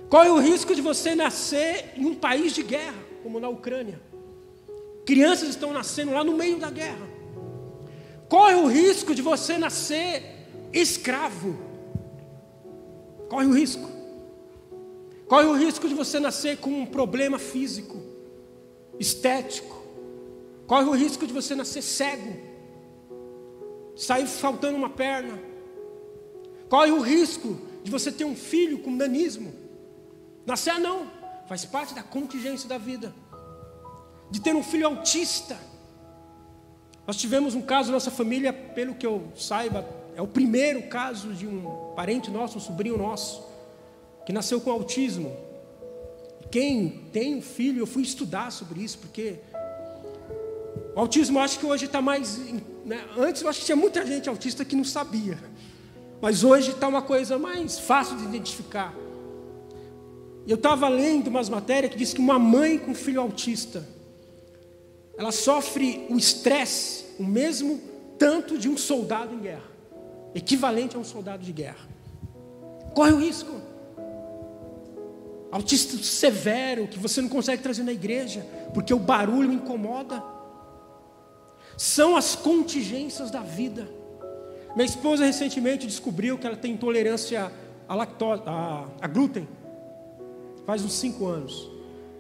Corre 0.09 0.29
o 0.29 0.39
risco 0.39 0.75
de 0.75 0.81
você 0.81 1.15
nascer 1.15 1.93
em 1.97 2.07
um 2.07 2.15
país 2.15 2.53
de 2.53 2.63
guerra, 2.63 2.99
como 3.23 3.41
na 3.41 3.49
Ucrânia. 3.49 4.01
Crianças 5.05 5.51
estão 5.51 5.73
nascendo 5.73 6.13
lá 6.13 6.25
no 6.25 6.37
meio 6.37 6.59
da 6.59 6.71
guerra. 6.71 7.07
Corre 8.29 8.55
o 8.55 8.67
risco 8.67 9.15
de 9.15 9.23
você 9.23 9.59
nascer 9.59 10.23
escravo. 10.73 11.59
Corre 13.29 13.47
o 13.47 13.53
risco. 13.53 13.94
Corre 15.29 15.47
o 15.47 15.57
risco 15.57 15.89
de 15.89 15.95
você 15.95 16.21
nascer 16.21 16.59
com 16.59 16.71
um 16.71 16.87
problema 16.87 17.39
físico, 17.39 18.01
estético. 18.99 19.83
Corre 20.67 20.85
o 20.85 20.93
risco 20.93 21.27
de 21.27 21.33
você 21.33 21.55
nascer 21.55 21.83
cego, 21.83 22.37
sair 23.97 24.27
faltando 24.27 24.77
uma 24.77 24.91
perna. 24.91 25.39
Corre 26.69 26.91
o 26.91 27.01
risco 27.01 27.59
de 27.83 27.91
você 27.91 28.11
ter 28.11 28.25
um 28.25 28.37
filho 28.37 28.79
com 28.79 28.91
nanismo. 28.91 29.53
Nascer 30.47 30.79
não, 30.79 31.11
faz 31.49 31.65
parte 31.65 31.95
da 31.95 32.03
contingência 32.03 32.69
da 32.69 32.79
vida. 32.79 33.15
De 34.31 34.41
ter 34.41 34.55
um 34.55 34.63
filho 34.63 34.87
autista. 34.87 35.59
Nós 37.07 37.17
tivemos 37.17 37.55
um 37.55 37.63
caso 37.63 37.89
na 37.89 37.95
nossa 37.95 38.11
família, 38.11 38.53
pelo 38.53 38.95
que 38.95 39.07
eu 39.07 39.31
saiba, 39.37 39.87
é 40.17 40.23
o 40.23 40.27
primeiro 40.27 40.83
caso 40.89 41.33
de 41.35 41.47
um 41.47 41.93
parente 41.95 42.31
nosso, 42.31 42.57
um 42.57 42.61
sobrinho 42.61 42.97
nosso, 42.97 43.43
que 44.25 44.33
nasceu 44.33 44.61
com 44.61 44.71
autismo. 44.71 45.37
Quem 46.51 47.03
tem 47.13 47.37
um 47.37 47.43
filho, 47.43 47.81
eu 47.81 47.87
fui 47.87 48.03
estudar 48.03 48.51
sobre 48.51 48.81
isso, 48.81 48.99
porque 48.99 49.37
o 50.95 51.01
autismo 51.01 51.41
acho 51.41 51.59
que 51.59 51.67
hoje 51.67 51.87
está 51.87 52.01
mais. 52.01 52.39
Né? 52.85 53.05
Antes 53.17 53.43
eu 53.43 53.49
acho 53.49 53.61
que 53.61 53.67
tinha 53.67 53.77
muita 53.77 54.07
gente 54.07 54.29
autista 54.29 54.65
que 54.65 54.77
não 54.77 54.85
sabia. 54.85 55.39
Mas 56.21 56.45
hoje 56.45 56.71
está 56.71 56.87
uma 56.87 57.03
coisa 57.03 57.39
mais 57.39 57.79
fácil 57.79 58.17
de 58.17 58.25
identificar. 58.25 58.95
Eu 60.47 60.57
estava 60.57 60.89
lendo 60.89 61.29
umas 61.29 61.49
matérias 61.49 61.93
que 61.93 61.99
diz 61.99 62.13
que 62.13 62.21
uma 62.21 62.39
mãe 62.39 62.79
com 62.79 62.95
filho 62.95 63.21
autista, 63.21 63.87
ela 65.17 65.33
sofre 65.33 66.07
o 66.11 66.17
estresse, 66.17 67.05
o 67.19 67.25
mesmo 67.25 67.81
tanto 68.19 68.59
de 68.59 68.69
um 68.69 68.77
soldado 68.77 69.35
em 69.35 69.41
guerra, 69.41 69.71
equivalente 70.35 70.97
a 70.97 70.99
um 70.99 71.05
soldado 71.05 71.43
de 71.43 71.53
guerra. 71.53 71.89
Corre 72.95 73.13
o 73.13 73.19
risco. 73.19 73.64
Autista 75.55 75.97
severo, 75.99 76.89
que 76.89 76.99
você 76.99 77.23
não 77.23 77.29
consegue 77.29 77.63
trazer 77.63 77.85
na 77.85 77.93
igreja, 77.93 78.45
porque 78.75 78.93
o 78.93 78.99
barulho 78.99 79.53
incomoda. 79.53 80.21
São 81.79 82.17
as 82.17 82.35
contingências 82.35 83.31
da 83.31 83.39
vida. 83.39 83.89
Minha 84.75 84.85
esposa 84.85 85.25
recentemente 85.25 85.87
descobriu 85.87 86.37
que 86.37 86.45
ela 86.45 86.57
tem 86.57 86.73
intolerância 86.73 87.53
à 87.89 87.95
lactose, 87.95 88.43
a, 88.45 88.89
a 89.01 89.07
glúten. 89.07 89.47
Faz 90.67 90.85
uns 90.85 90.95
cinco 90.95 91.25
anos. 91.25 91.71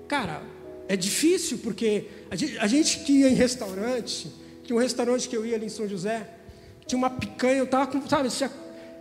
Cara, 0.06 0.40
é 0.86 0.96
difícil 0.96 1.58
porque 1.58 2.08
a 2.30 2.36
gente, 2.36 2.56
a 2.60 2.68
gente 2.68 3.00
que 3.00 3.14
ia 3.14 3.28
em 3.28 3.34
restaurante, 3.34 4.30
tinha 4.62 4.76
um 4.76 4.80
restaurante 4.80 5.28
que 5.28 5.36
eu 5.36 5.44
ia 5.44 5.56
ali 5.56 5.66
em 5.66 5.70
São 5.70 5.88
José, 5.88 6.24
tinha 6.86 6.96
uma 6.96 7.10
picanha, 7.10 7.56
eu 7.56 7.66
tava 7.66 7.88
com, 7.88 8.08
sabe, 8.08 8.28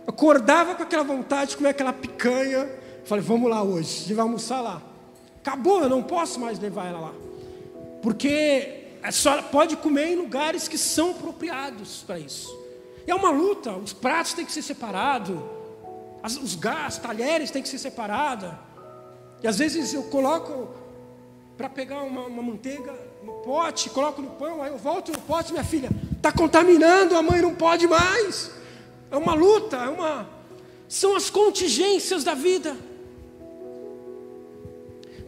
acordava 0.04 0.74
com 0.74 0.82
aquela 0.82 1.04
vontade 1.04 1.50
de 1.50 1.56
comer 1.56 1.68
aquela 1.68 1.92
picanha. 1.92 2.82
Falei, 3.04 3.22
vamos 3.22 3.50
lá 3.50 3.62
hoje, 3.62 4.00
gente 4.00 4.14
vai 4.14 4.22
almoçar 4.22 4.60
lá. 4.60 4.82
Acabou, 5.38 5.82
eu 5.82 5.88
não 5.88 6.02
posso 6.02 6.40
mais 6.40 6.58
levar 6.58 6.86
ela 6.86 7.00
lá. 7.00 7.14
Porque 8.02 8.84
senhora 9.12 9.42
pode 9.42 9.76
comer 9.76 10.08
em 10.08 10.16
lugares 10.16 10.66
que 10.66 10.78
são 10.78 11.10
apropriados 11.10 12.02
para 12.06 12.18
isso. 12.18 12.56
E 13.06 13.10
é 13.10 13.14
uma 13.14 13.30
luta, 13.30 13.72
os 13.72 13.92
pratos 13.92 14.32
têm 14.32 14.46
que 14.46 14.52
ser 14.52 14.62
separados, 14.62 15.38
os 16.42 16.54
gás, 16.54 16.96
talheres 16.96 17.50
têm 17.50 17.62
que 17.62 17.68
ser 17.68 17.78
separados. 17.78 18.50
E 19.42 19.46
às 19.46 19.58
vezes 19.58 19.92
eu 19.92 20.04
coloco 20.04 20.74
para 21.56 21.68
pegar 21.68 22.02
uma, 22.02 22.22
uma, 22.22 22.42
manteiga 22.42 22.94
no 23.22 23.32
pote, 23.34 23.90
coloco 23.90 24.22
no 24.22 24.30
pão, 24.30 24.62
aí 24.62 24.72
eu 24.72 24.78
volto 24.78 25.12
no 25.12 25.20
pote, 25.20 25.52
minha 25.52 25.64
filha, 25.64 25.90
está 26.16 26.32
contaminando, 26.32 27.14
a 27.14 27.22
mãe 27.22 27.42
não 27.42 27.54
pode 27.54 27.86
mais. 27.86 28.50
É 29.10 29.16
uma 29.16 29.34
luta, 29.34 29.76
é 29.76 29.88
uma. 29.88 30.28
São 30.88 31.14
as 31.14 31.28
contingências 31.28 32.24
da 32.24 32.34
vida. 32.34 32.74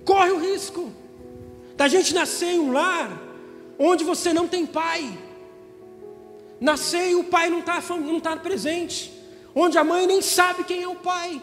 Corre 0.06 0.30
o 0.30 0.38
risco 0.38 0.92
da 1.76 1.88
gente 1.88 2.14
nascer 2.14 2.52
em 2.52 2.60
um 2.60 2.72
lar 2.72 3.20
onde 3.76 4.04
você 4.04 4.32
não 4.32 4.46
tem 4.46 4.64
pai. 4.64 5.02
Nascer 6.60 7.10
e 7.10 7.16
o 7.16 7.24
pai 7.24 7.50
não 7.50 7.58
está 7.58 7.82
não 8.12 8.20
tá 8.20 8.36
presente. 8.36 9.12
Onde 9.52 9.76
a 9.76 9.82
mãe 9.82 10.06
nem 10.06 10.22
sabe 10.22 10.62
quem 10.62 10.82
é 10.82 10.88
o 10.88 10.94
pai. 10.94 11.42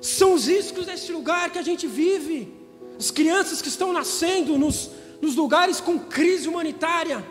São 0.00 0.32
os 0.32 0.46
riscos 0.46 0.86
desse 0.86 1.12
lugar 1.12 1.50
que 1.50 1.58
a 1.58 1.62
gente 1.62 1.86
vive. 1.86 2.52
As 2.98 3.10
crianças 3.10 3.60
que 3.60 3.68
estão 3.68 3.92
nascendo 3.92 4.56
nos, 4.56 4.90
nos 5.20 5.36
lugares 5.36 5.80
com 5.82 5.98
crise 5.98 6.48
humanitária. 6.48 7.22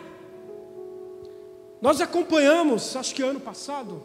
Nós 1.82 2.00
acompanhamos, 2.00 2.94
acho 2.94 3.14
que 3.14 3.22
ano 3.22 3.40
passado, 3.40 4.00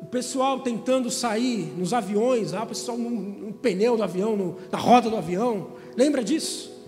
o 0.00 0.06
pessoal 0.06 0.60
tentando 0.60 1.10
sair 1.10 1.72
nos 1.76 1.92
aviões, 1.92 2.54
ah, 2.54 2.62
o 2.62 2.66
pessoal 2.66 2.96
no, 2.96 3.10
no 3.10 3.52
pneu 3.52 3.96
do 3.96 4.02
avião, 4.02 4.36
no, 4.36 4.56
na 4.70 4.78
roda 4.78 5.10
do 5.10 5.16
avião. 5.16 5.72
Lembra 5.96 6.22
disso? 6.22 6.78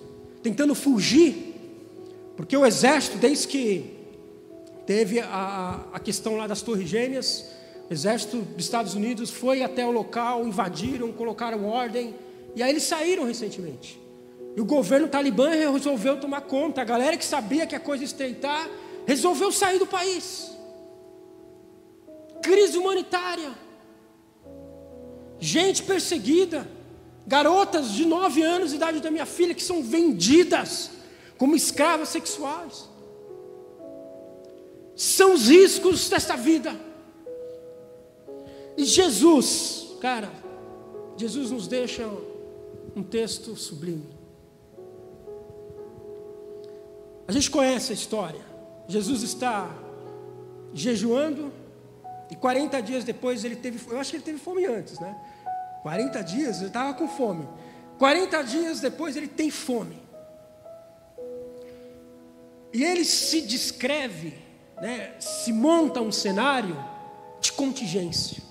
tentando 0.43 0.75
fugir, 0.75 1.55
porque 2.37 2.57
o 2.57 2.65
exército, 2.65 3.19
desde 3.19 3.49
que 3.49 3.99
teve 4.87 5.21
a, 5.21 5.81
a 5.93 6.01
questão 6.01 6.37
lá 6.37 6.47
das 6.47 6.63
Torres 6.63 6.89
Gêmeas, 6.89 7.47
o 7.89 7.93
exército 7.93 8.39
dos 8.39 8.65
Estados 8.65 8.95
Unidos 8.95 9.31
foi 9.31 9.63
até 9.63 9.85
o 9.85 9.91
local, 9.91 10.47
invadiram, 10.47 11.13
colocaram 11.13 11.67
ordem, 11.67 12.15
e 12.57 12.63
aí 12.63 12.71
eles 12.71 12.85
saíram 12.85 13.25
recentemente. 13.25 14.01
E 14.57 14.61
o 14.61 14.65
governo 14.65 15.09
talibã 15.09 15.51
resolveu 15.51 16.19
tomar 16.19 16.43
conta, 16.43 16.81
a 16.81 16.85
galera 16.85 17.17
que 17.17 17.25
sabia 17.25 17.67
que 17.67 17.75
a 17.75 17.81
coisa 17.81 18.03
estreitar, 18.03 18.69
resolveu 19.07 19.53
sair 19.53 19.79
do 19.79 19.87
país. 19.87 20.50
Crise 22.43 22.79
humanitária. 22.79 23.51
Gente 25.39 25.83
perseguida 25.83 26.69
garotas 27.27 27.93
de 27.93 28.05
nove 28.05 28.43
anos 28.43 28.71
de 28.71 28.77
idade 28.77 29.01
da 29.01 29.11
minha 29.11 29.27
filha 29.27 29.55
que 29.55 29.63
são 29.63 29.83
vendidas 29.83 30.91
como 31.39 31.57
escravas 31.57 32.09
sexuais. 32.09 32.89
São 34.97 35.35
os 35.35 35.49
riscos 35.49 36.09
dessa 36.09 36.37
vida. 36.37 36.79
E 38.77 38.85
Jesus, 38.85 39.97
cara, 40.01 40.31
Jesus 41.17 41.51
nos 41.51 41.67
deixa 41.67 42.07
um 42.95 43.03
texto 43.03 43.57
sublime. 43.57 44.07
A 47.27 47.33
gente 47.33 47.51
conhece 47.51 47.93
a 47.93 47.95
história. 47.95 48.45
Jesus 48.89 49.23
está 49.23 49.73
jejuando 50.75 51.53
e 52.31 52.37
40 52.37 52.81
dias 52.81 53.05
depois 53.05 53.45
ele 53.45 53.57
teve, 53.57 53.81
eu 53.91 53.99
acho 53.99 54.11
que 54.11 54.17
ele 54.17 54.25
teve 54.25 54.39
fome 54.39 54.65
antes, 54.65 54.99
né? 55.01 55.17
40 55.83 56.23
dias, 56.23 56.59
ele 56.59 56.69
estava 56.69 56.95
com 56.95 57.09
fome. 57.09 57.49
40 57.99 58.43
dias 58.45 58.81
depois 58.81 59.17
ele 59.17 59.29
tem 59.29 59.51
fome. 59.51 60.01
E 62.73 62.85
ele 62.85 63.05
se 63.05 63.41
descreve, 63.41 64.35
né, 64.81 65.15
se 65.19 65.53
monta 65.53 66.01
um 66.01 66.13
cenário 66.13 66.77
de 67.41 67.53
contingência. 67.53 68.43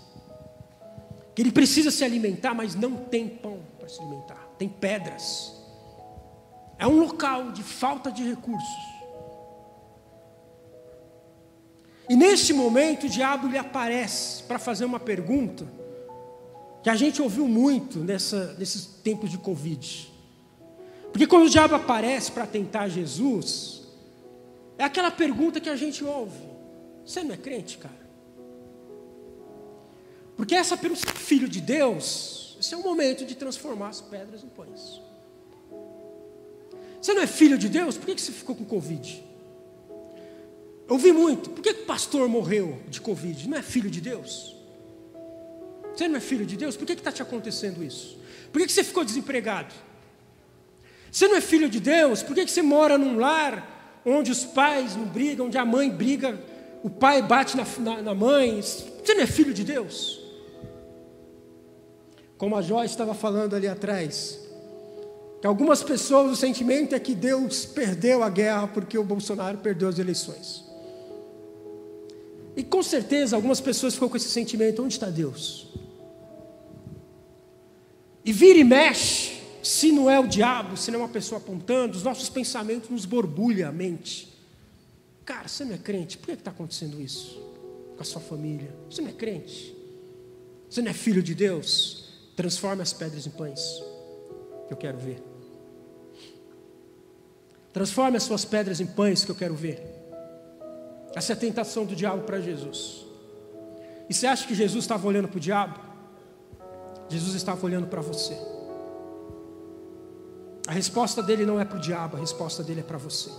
Que 1.34 1.42
ele 1.42 1.52
precisa 1.52 1.90
se 1.90 2.04
alimentar, 2.04 2.54
mas 2.54 2.76
não 2.76 2.98
tem 2.98 3.28
pão 3.28 3.60
para 3.78 3.88
se 3.88 4.02
alimentar, 4.02 4.50
tem 4.58 4.68
pedras. 4.68 5.54
É 6.78 6.86
um 6.86 7.00
local 7.00 7.52
de 7.52 7.64
falta 7.64 8.12
de 8.12 8.28
recursos. 8.28 8.99
E 12.10 12.16
neste 12.16 12.54
momento 12.54 13.06
o 13.06 13.10
diabo 13.10 13.48
lhe 13.48 13.58
aparece 13.58 14.42
para 14.44 14.58
fazer 14.58 14.84
uma 14.84 15.00
pergunta 15.00 15.68
que 16.82 16.90
a 16.90 16.96
gente 16.96 17.22
ouviu 17.22 17.48
muito 17.48 18.00
nessa, 18.00 18.56
nesses 18.58 18.86
tempos 18.86 19.30
de 19.30 19.38
Covid. 19.38 20.12
Porque 21.12 21.28
quando 21.28 21.46
o 21.46 21.50
diabo 21.50 21.76
aparece 21.76 22.32
para 22.32 22.48
tentar 22.48 22.88
Jesus, 22.88 23.84
é 24.76 24.84
aquela 24.84 25.12
pergunta 25.12 25.60
que 25.60 25.70
a 25.70 25.76
gente 25.76 26.04
ouve: 26.04 26.50
Você 27.06 27.24
não 27.24 27.36
é 27.36 27.38
crente, 27.38 27.78
cara? 27.78 28.10
Porque 30.36 30.56
essa 30.56 30.76
pergunta, 30.76 31.08
é 31.08 31.14
filho 31.14 31.48
de 31.48 31.62
Deus, 31.62 32.58
esse 32.60 32.74
é 32.74 32.78
o 32.78 32.82
momento 32.82 33.24
de 33.24 33.36
transformar 33.36 33.90
as 33.90 34.02
pedras 34.02 34.44
em 34.44 34.48
pães. 34.48 35.00
Você 37.00 37.14
não 37.14 37.22
é 37.22 37.28
filho 37.28 37.58
de 37.58 37.70
Deus? 37.70 37.98
Por 37.98 38.08
que 38.08 38.20
você 38.20 38.32
ficou 38.32 38.56
com 38.56 38.66
Covid? 38.66 39.29
Eu 40.90 40.96
ouvi 40.96 41.12
muito. 41.12 41.52
Por 41.52 41.62
que 41.62 41.70
o 41.70 41.86
pastor 41.86 42.28
morreu 42.28 42.80
de 42.90 43.00
Covid? 43.00 43.48
Não 43.48 43.60
é 43.60 43.62
filho 43.62 43.92
de 43.92 44.02
Deus? 44.02 44.56
Você 45.94 46.08
não 46.08 46.16
é 46.16 46.20
filho 46.20 46.48
de 46.48 46.58
Deus? 46.58 46.76
Por 46.76 46.88
que 46.88 46.94
está 46.94 47.12
te 47.12 47.22
acontecendo 47.22 47.84
isso? 47.84 48.18
Por 48.52 48.60
que 48.60 48.72
você 48.72 48.84
ficou 48.84 49.06
desempregado? 49.06 49.72
Você 51.12 51.28
não 51.28 51.36
é 51.36 51.42
filho 51.42 51.70
de 51.70 51.80
Deus? 51.80 52.24
Por 52.24 52.34
que 52.36 52.48
você 52.48 52.64
mora 52.64 52.98
num 52.98 53.20
lar 53.20 54.02
onde 54.04 54.32
os 54.32 54.44
pais 54.44 54.96
não 54.96 55.06
brigam, 55.06 55.46
onde 55.46 55.60
a 55.60 55.66
mãe 55.66 55.92
briga, 55.92 56.40
o 56.84 56.90
pai 56.90 57.22
bate 57.22 57.56
na, 57.56 57.66
na, 57.80 58.02
na 58.02 58.16
mãe? 58.16 58.60
Você 58.60 59.14
não 59.14 59.22
é 59.22 59.28
filho 59.28 59.54
de 59.54 59.64
Deus? 59.64 60.20
Como 62.36 62.56
a 62.56 62.64
Joyce 62.64 62.94
estava 62.94 63.14
falando 63.14 63.56
ali 63.56 63.68
atrás, 63.68 64.40
que 65.40 65.46
algumas 65.46 65.84
pessoas 65.84 66.32
o 66.32 66.36
sentimento 66.36 66.96
é 66.96 67.00
que 67.00 67.14
Deus 67.14 67.66
perdeu 67.66 68.24
a 68.24 68.30
guerra 68.30 68.68
porque 68.68 68.98
o 68.98 69.04
Bolsonaro 69.04 69.60
perdeu 69.60 69.88
as 69.88 70.00
eleições. 70.00 70.69
E 72.60 72.64
com 72.64 72.84
certeza 72.84 73.38
algumas 73.38 73.62
pessoas 73.62 73.94
ficam 73.94 74.10
com 74.10 74.18
esse 74.18 74.28
sentimento: 74.28 74.84
onde 74.84 74.94
está 74.94 75.10
Deus? 75.10 75.70
E 78.26 78.34
vira 78.34 78.60
e 78.60 78.66
mexe, 78.66 79.40
se 79.64 79.94
não 79.94 80.10
é 80.10 80.20
o 80.20 80.28
diabo, 80.28 80.76
se 80.76 80.92
não 80.92 81.00
é 81.00 81.04
uma 81.04 81.10
pessoa 81.10 81.40
apontando, 81.40 81.96
os 81.96 82.04
nossos 82.04 82.28
pensamentos 82.28 82.90
nos 82.90 83.06
borbulham 83.06 83.70
a 83.70 83.72
mente. 83.72 84.38
Cara, 85.24 85.48
você 85.48 85.64
não 85.64 85.74
é 85.74 85.78
crente, 85.78 86.18
por 86.18 86.26
que 86.26 86.32
está 86.34 86.52
acontecendo 86.52 87.00
isso? 87.00 87.42
Com 87.96 88.02
a 88.02 88.04
sua 88.04 88.20
família? 88.20 88.76
Você 88.90 89.02
não 89.02 89.10
é 89.10 89.14
crente? 89.14 89.74
Você 90.70 90.82
não 90.82 90.92
é 90.92 90.94
filho 90.94 91.24
de 91.24 91.34
Deus? 91.34 92.10
Transforme 92.36 92.82
as 92.82 92.92
pedras 92.92 93.26
em 93.26 93.30
pães. 93.30 93.62
Eu 94.70 94.76
quero 94.76 94.98
ver. 94.98 95.24
Transforme 97.72 98.18
as 98.18 98.24
suas 98.24 98.44
pedras 98.44 98.82
em 98.82 98.86
pães 98.86 99.24
que 99.24 99.32
eu 99.32 99.36
quero 99.36 99.56
ver. 99.56 99.99
Essa 101.16 101.34
é 101.34 101.36
a 101.36 101.38
tentação 101.38 101.86
do 101.86 101.96
diabo 101.96 102.24
para 102.24 102.40
Jesus. 102.40 103.06
E 104.10 104.14
você 104.14 104.28
acha 104.28 104.48
que 104.48 104.56
Jesus 104.56 104.84
estava 104.84 105.08
olhando 105.08 105.28
para 105.28 105.38
o 105.38 105.40
diabo? 105.40 105.80
Jesus 107.10 107.36
estava 107.36 107.64
olhando 107.66 107.88
para 107.88 108.02
você. 108.02 108.38
A 110.68 110.72
resposta 110.72 111.24
dele 111.24 111.46
não 111.46 111.60
é 111.60 111.66
para 111.66 111.78
o 111.78 111.82
diabo, 111.82 112.18
a 112.18 112.20
resposta 112.20 112.64
dele 112.64 112.82
é 112.82 112.84
para 112.84 112.98
você. 112.98 113.32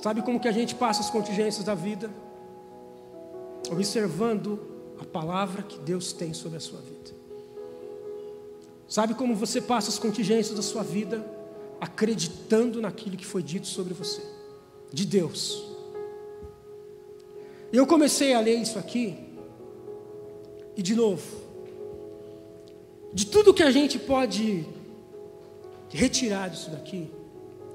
Sabe 0.00 0.22
como 0.22 0.40
que 0.40 0.48
a 0.48 0.52
gente 0.52 0.74
passa 0.74 1.00
as 1.00 1.10
contingências 1.10 1.64
da 1.64 1.74
vida? 1.74 2.10
Observando 3.70 4.58
a 5.00 5.04
palavra 5.04 5.62
que 5.62 5.78
Deus 5.78 6.12
tem 6.12 6.34
sobre 6.34 6.58
a 6.58 6.60
sua 6.60 6.80
vida. 6.80 7.12
Sabe 8.88 9.14
como 9.14 9.34
você 9.34 9.60
passa 9.60 9.88
as 9.88 9.98
contingências 9.98 10.56
da 10.56 10.62
sua 10.62 10.82
vida? 10.82 11.24
acreditando 11.82 12.80
naquilo 12.80 13.16
que 13.16 13.26
foi 13.26 13.42
dito 13.42 13.66
sobre 13.66 13.92
você, 13.92 14.22
de 14.92 15.04
Deus. 15.04 15.64
E 17.72 17.76
eu 17.76 17.86
comecei 17.86 18.34
a 18.34 18.40
ler 18.40 18.56
isso 18.56 18.78
aqui, 18.78 19.16
e 20.76 20.82
de 20.82 20.94
novo, 20.94 21.22
de 23.12 23.26
tudo 23.26 23.54
que 23.54 23.62
a 23.62 23.70
gente 23.70 23.98
pode 23.98 24.66
retirar 25.88 26.48
disso 26.48 26.70
daqui, 26.70 27.10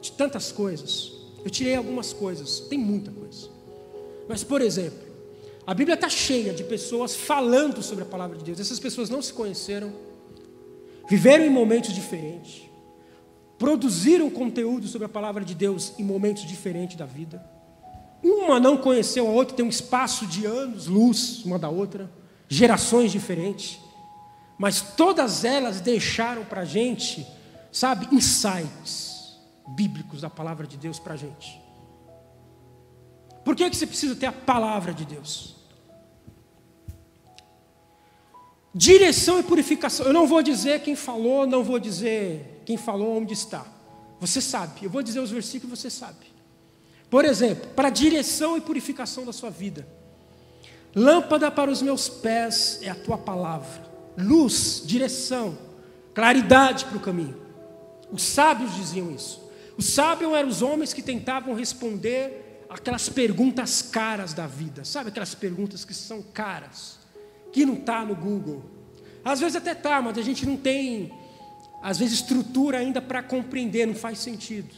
de 0.01 0.11
tantas 0.11 0.51
coisas, 0.51 1.13
eu 1.43 1.49
tirei 1.49 1.75
algumas 1.75 2.13
coisas, 2.13 2.59
tem 2.61 2.77
muita 2.77 3.11
coisa. 3.11 3.49
Mas, 4.27 4.43
por 4.43 4.61
exemplo, 4.61 4.99
a 5.65 5.73
Bíblia 5.73 5.95
está 5.95 6.09
cheia 6.09 6.53
de 6.53 6.63
pessoas 6.63 7.15
falando 7.15 7.81
sobre 7.81 8.03
a 8.03 8.07
palavra 8.07 8.37
de 8.37 8.43
Deus. 8.43 8.59
Essas 8.59 8.79
pessoas 8.79 9.09
não 9.09 9.21
se 9.21 9.33
conheceram, 9.33 9.91
viveram 11.09 11.43
em 11.43 11.49
momentos 11.49 11.93
diferentes, 11.93 12.63
produziram 13.57 14.29
conteúdo 14.29 14.87
sobre 14.87 15.05
a 15.05 15.09
palavra 15.09 15.43
de 15.43 15.55
Deus 15.55 15.93
em 15.97 16.03
momentos 16.03 16.45
diferentes 16.45 16.95
da 16.95 17.05
vida. 17.05 17.56
Uma 18.23 18.59
não 18.59 18.77
conheceu 18.77 19.27
a 19.27 19.31
outra, 19.31 19.55
tem 19.55 19.65
um 19.65 19.69
espaço 19.69 20.25
de 20.25 20.45
anos, 20.45 20.87
luz 20.87 21.43
uma 21.45 21.59
da 21.59 21.69
outra, 21.69 22.11
gerações 22.47 23.11
diferentes. 23.11 23.79
Mas 24.57 24.81
todas 24.81 25.45
elas 25.45 25.81
deixaram 25.81 26.43
para 26.43 26.61
a 26.61 26.65
gente, 26.65 27.25
sabe, 27.71 28.07
insights 28.11 29.37
bíblicos 29.67 30.21
da 30.21 30.29
palavra 30.29 30.65
de 30.65 30.77
Deus 30.77 30.97
para 30.97 31.13
a 31.13 31.17
gente. 31.17 31.61
Por 33.43 33.55
que, 33.55 33.69
que 33.69 33.75
você 33.75 33.87
precisa 33.87 34.15
ter 34.15 34.25
a 34.25 34.31
palavra 34.31 34.93
de 34.93 35.05
Deus? 35.05 35.55
Direção 38.73 39.39
e 39.39 39.43
purificação. 39.43 40.05
Eu 40.05 40.13
não 40.13 40.27
vou 40.27 40.41
dizer 40.41 40.81
quem 40.81 40.95
falou, 40.95 41.47
não 41.47 41.63
vou 41.63 41.79
dizer 41.79 42.61
quem 42.65 42.77
falou 42.77 43.17
onde 43.17 43.33
está. 43.33 43.65
Você 44.19 44.41
sabe. 44.41 44.83
Eu 44.83 44.89
vou 44.89 45.01
dizer 45.01 45.19
os 45.19 45.31
versículos, 45.31 45.79
você 45.79 45.89
sabe. 45.89 46.36
Por 47.09 47.25
exemplo, 47.25 47.69
para 47.75 47.89
direção 47.89 48.57
e 48.57 48.61
purificação 48.61 49.25
da 49.25 49.33
sua 49.33 49.49
vida. 49.49 49.87
Lâmpada 50.95 51.49
para 51.51 51.71
os 51.71 51.81
meus 51.81 52.09
pés 52.09 52.79
é 52.81 52.89
a 52.89 52.95
tua 52.95 53.17
palavra. 53.17 53.85
Luz, 54.17 54.81
direção, 54.85 55.57
claridade 56.13 56.85
para 56.85 56.97
o 56.97 57.01
caminho. 57.01 57.37
Os 58.11 58.23
sábios 58.23 58.75
diziam 58.75 59.11
isso. 59.11 59.41
Os 59.77 59.85
sábios 59.85 60.33
eram 60.33 60.49
os 60.49 60.61
homens 60.61 60.93
que 60.93 61.01
tentavam 61.01 61.53
responder 61.53 62.65
aquelas 62.69 63.07
perguntas 63.07 63.81
caras 63.81 64.33
da 64.33 64.47
vida. 64.47 64.83
Sabe 64.83 65.09
aquelas 65.09 65.35
perguntas 65.35 65.85
que 65.85 65.93
são 65.93 66.21
caras? 66.21 66.97
que 67.51 67.65
não 67.65 67.73
está 67.73 68.05
no 68.05 68.15
Google. 68.15 68.63
Às 69.23 69.39
vezes 69.39 69.55
até 69.55 69.71
está, 69.71 70.01
mas 70.01 70.17
a 70.17 70.21
gente 70.21 70.45
não 70.45 70.55
tem, 70.55 71.11
às 71.81 71.97
vezes, 71.97 72.19
estrutura 72.19 72.77
ainda 72.77 73.01
para 73.01 73.23
compreender, 73.23 73.87
não 73.87 73.95
faz 73.95 74.19
sentido. 74.19 74.73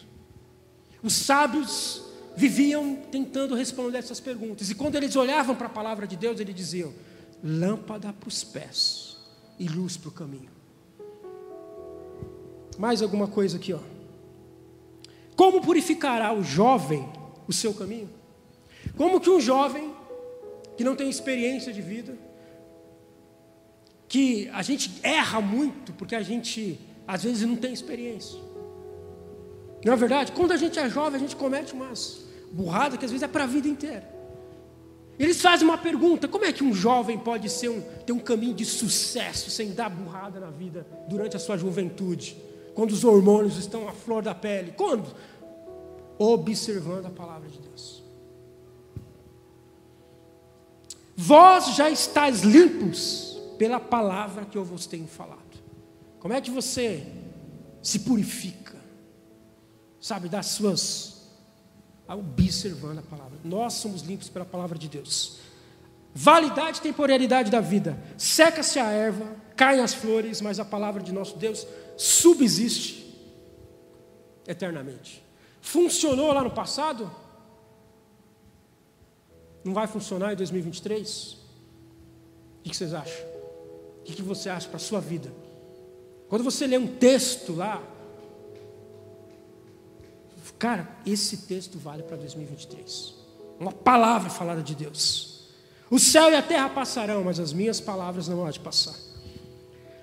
Os 1.04 1.14
sábios 1.14 2.02
viviam 2.40 2.96
tentando 3.12 3.54
responder 3.54 3.98
essas 3.98 4.22
perguntas, 4.22 4.70
e 4.70 4.76
quando 4.76 4.96
eles 4.96 5.14
olhavam 5.18 5.54
para 5.54 5.68
a 5.68 5.70
palavra 5.70 6.08
de 6.08 6.16
Deus, 6.16 6.40
eles 6.40 6.56
diziam: 6.56 6.94
lâmpada 7.44 8.14
para 8.14 8.30
os 8.30 8.44
pés 8.46 9.18
e 9.60 9.68
luz 9.68 9.98
para 9.98 10.08
o 10.08 10.12
caminho. 10.12 10.50
Mais 12.78 13.02
alguma 13.02 13.28
coisa 13.28 13.58
aqui, 13.58 13.74
ó. 13.74 13.80
Como 15.36 15.62
purificará 15.62 16.34
o 16.34 16.42
jovem 16.42 17.08
o 17.46 17.52
seu 17.52 17.74
caminho? 17.74 18.10
Como 18.96 19.20
que 19.20 19.30
um 19.30 19.42
jovem 19.42 19.94
que 20.78 20.84
não 20.84 20.96
tem 20.96 21.10
experiência 21.10 21.74
de 21.74 21.82
vida, 21.82 22.18
que 24.08 24.48
a 24.54 24.62
gente 24.62 24.90
erra 25.04 25.42
muito 25.42 25.92
porque 25.94 26.16
a 26.16 26.22
gente 26.22 26.80
às 27.06 27.24
vezes 27.24 27.46
não 27.46 27.58
tem 27.58 27.74
experiência. 27.74 28.40
Não 29.84 29.92
é 29.92 29.96
verdade? 29.98 30.32
Quando 30.32 30.54
a 30.54 30.58
gente 30.58 30.80
é 30.80 30.90
jovem, 30.90 31.18
a 31.18 31.20
gente 31.20 31.36
comete 31.36 31.74
umas 31.74 32.29
burradas 32.52 32.98
que 32.98 33.06
às 33.06 33.12
vezes 33.12 33.24
é 33.24 33.28
para 33.28 33.44
a 33.44 33.48
vida 33.48 33.68
inteira. 33.68 34.20
Eles 35.18 35.42
fazem 35.42 35.68
uma 35.68 35.78
pergunta: 35.78 36.28
como 36.28 36.46
é 36.46 36.54
que 36.54 36.64
um 36.64 36.74
jovem 36.74 37.18
pode 37.18 37.48
um, 37.68 37.82
ter 38.06 38.14
um 38.14 38.20
caminho 38.20 38.54
de 38.54 38.66
sucesso 38.66 39.52
sem 39.52 39.74
dar 39.74 39.90
burrada 39.90 40.40
na 40.40 40.50
vida 40.50 40.88
durante 41.10 41.36
a 41.36 41.40
sua 41.40 41.58
juventude, 41.58 42.38
quando 42.74 42.92
os 42.92 43.04
hormônios 43.04 43.58
estão 43.58 43.88
à 43.88 43.92
flor 43.92 44.24
da 44.24 44.34
pele? 44.34 44.74
Quando? 44.78 45.14
Observando 46.18 47.08
a 47.08 47.10
palavra 47.10 47.50
de 47.50 47.60
Deus. 47.60 48.04
Vós 51.16 51.76
já 51.76 51.90
estáis 51.90 52.42
limpos 52.42 53.38
pela 53.58 53.78
palavra 53.78 54.46
que 54.46 54.58
eu 54.58 54.64
vos 54.64 54.88
tenho 54.88 55.06
falado. 55.06 55.60
Como 56.18 56.34
é 56.34 56.40
que 56.40 56.50
você 56.50 57.06
se 57.82 58.00
purifica? 58.00 58.78
Sabe, 60.00 60.30
das 60.30 60.46
suas. 60.48 61.19
Observando 62.16 63.00
a 63.00 63.04
palavra. 63.04 63.38
Nós 63.44 63.74
somos 63.74 64.02
limpos 64.02 64.30
pela 64.30 64.46
palavra 64.46 64.78
de 64.78 64.88
Deus. 64.88 65.38
Validade 66.14 66.80
e 66.80 66.82
temporalidade 66.82 67.52
da 67.52 67.62
vida. 67.62 68.02
Seca-se 68.18 68.80
a 68.80 68.90
erva, 68.90 69.36
caem 69.56 69.82
as 69.82 69.94
flores, 69.94 70.42
mas 70.42 70.60
a 70.60 70.66
palavra 70.66 71.04
de 71.04 71.12
nosso 71.12 71.38
Deus 71.38 71.68
subsiste 71.96 73.00
eternamente. 74.48 75.24
Funcionou 75.62 76.34
lá 76.34 76.44
no 76.44 76.52
passado? 76.52 77.12
Não 79.64 79.74
vai 79.74 79.86
funcionar 79.86 80.34
em 80.34 80.36
2023? 80.36 81.34
O 81.34 82.64
que 82.64 82.76
vocês 82.76 82.94
acham? 82.94 83.28
O 84.00 84.04
que 84.04 84.22
você 84.22 84.50
acha 84.50 84.68
para 84.68 84.78
a 84.78 84.80
sua 84.80 85.00
vida? 85.00 85.32
Quando 86.28 86.44
você 86.44 86.66
lê 86.66 86.78
um 86.78 86.88
texto 86.88 87.56
lá, 87.56 87.84
cara, 90.60 90.88
esse 91.06 91.38
texto 91.38 91.80
vale 91.80 92.04
para 92.04 92.18
2023. 92.18 93.16
Uma 93.60 93.72
palavra 93.72 94.30
falada 94.30 94.62
de 94.62 94.76
Deus. 94.76 95.48
O 95.90 95.98
céu 95.98 96.30
e 96.30 96.36
a 96.36 96.42
terra 96.42 96.70
passarão, 96.70 97.24
mas 97.24 97.40
as 97.40 97.52
minhas 97.52 97.80
palavras 97.80 98.28
não 98.28 98.46
há 98.46 98.52
de 98.52 98.60
passar. 98.60 98.96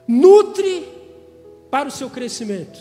Nutre 0.08 0.88
para 1.70 1.88
o 1.88 1.92
seu 1.92 2.10
crescimento. 2.10 2.78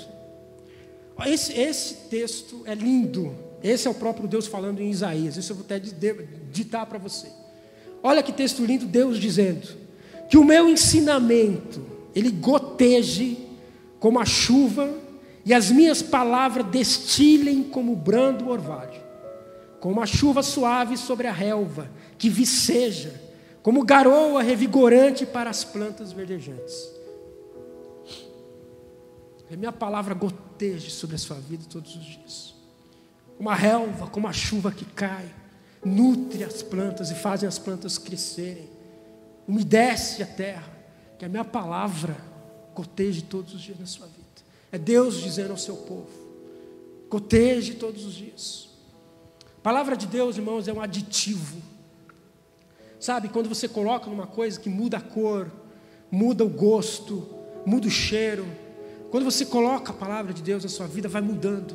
Esse, 1.26 1.54
esse 1.54 1.94
texto 2.10 2.64
é 2.66 2.74
lindo. 2.74 3.36
Esse 3.64 3.88
é 3.88 3.92
o 3.92 3.96
próprio 3.96 4.28
Deus 4.28 4.48
falando 4.48 4.82
em 4.82 4.90
Isaías. 4.90 5.38
Isso 5.38 5.52
eu 5.52 5.58
vou 5.58 5.66
até 5.66 5.80
ditar 5.80 6.86
para 6.86 6.98
você. 6.98 7.28
Olha 8.02 8.24
que 8.24 8.32
texto 8.32 8.64
lindo, 8.64 8.86
Deus 8.86 9.18
dizendo 9.18 9.68
que 10.30 10.38
o 10.38 10.44
meu 10.44 10.70
ensinamento 10.70 11.86
ele 12.14 12.32
goteje 12.32 13.38
como 14.00 14.20
a 14.20 14.26
chuva 14.26 15.05
e 15.46 15.54
as 15.54 15.70
minhas 15.70 16.02
palavras 16.02 16.66
destilem 16.66 17.64
como 17.64 17.96
brando 17.96 18.50
orvalho, 18.50 19.00
como 19.80 20.02
a 20.02 20.06
chuva 20.06 20.42
suave 20.42 20.98
sobre 20.98 21.28
a 21.28 21.32
relva 21.32 21.88
que 22.18 22.30
viceja, 22.30 23.22
como 23.62 23.86
garoa 23.86 24.42
revigorante 24.42 25.26
para 25.26 25.52
as 25.52 25.64
plantas 25.64 26.12
verdejantes. 26.12 26.90
Que 29.48 29.54
a 29.54 29.58
minha 29.58 29.72
palavra 29.72 30.16
goteje 30.16 30.90
sobre 30.90 31.16
a 31.16 31.20
sua 31.20 31.38
vida 31.38 31.64
todos 31.70 31.96
os 31.96 32.04
dias. 32.04 32.56
Como 33.38 33.50
a 33.50 33.54
relva, 33.54 34.08
como 34.08 34.28
a 34.28 34.34
chuva 34.34 34.72
que 34.72 34.86
cai, 34.86 35.30
nutre 35.84 36.44
as 36.44 36.64
plantas 36.64 37.12
e 37.12 37.16
fazem 37.16 37.48
as 37.48 37.60
plantas 37.60 38.00
crescerem. 38.00 38.68
Umedece 39.48 40.24
a 40.24 40.26
terra. 40.26 40.74
Que 41.20 41.26
a 41.26 41.30
minha 41.30 41.46
palavra 41.46 42.18
goteje 42.74 43.22
todos 43.22 43.54
os 43.54 43.62
dias 43.62 43.80
na 43.80 43.86
sua 43.86 44.08
vida. 44.08 44.15
É 44.76 44.78
Deus 44.78 45.22
dizendo 45.22 45.52
ao 45.52 45.58
seu 45.58 45.78
povo: 45.78 46.10
goteje 47.10 47.76
todos 47.76 48.06
os 48.06 48.14
dias. 48.14 48.68
A 49.58 49.62
palavra 49.62 49.96
de 49.96 50.06
Deus, 50.06 50.36
irmãos, 50.36 50.68
é 50.68 50.74
um 50.74 50.82
aditivo. 50.82 51.62
Sabe, 53.00 53.30
quando 53.30 53.48
você 53.48 53.70
coloca 53.70 54.10
numa 54.10 54.28
coisa 54.28 54.60
que 54.60 54.68
muda 54.68 54.98
a 54.98 55.02
cor, 55.02 55.50
muda 56.12 56.44
o 56.44 56.50
gosto, 56.50 57.26
muda 57.66 57.88
o 57.88 57.90
cheiro, 57.90 58.46
quando 59.10 59.24
você 59.24 59.46
coloca 59.46 59.94
a 59.94 59.96
palavra 59.96 60.34
de 60.34 60.42
Deus 60.42 60.64
na 60.64 60.70
sua 60.70 60.88
vida, 60.88 61.08
vai 61.08 61.22
mudando. 61.22 61.74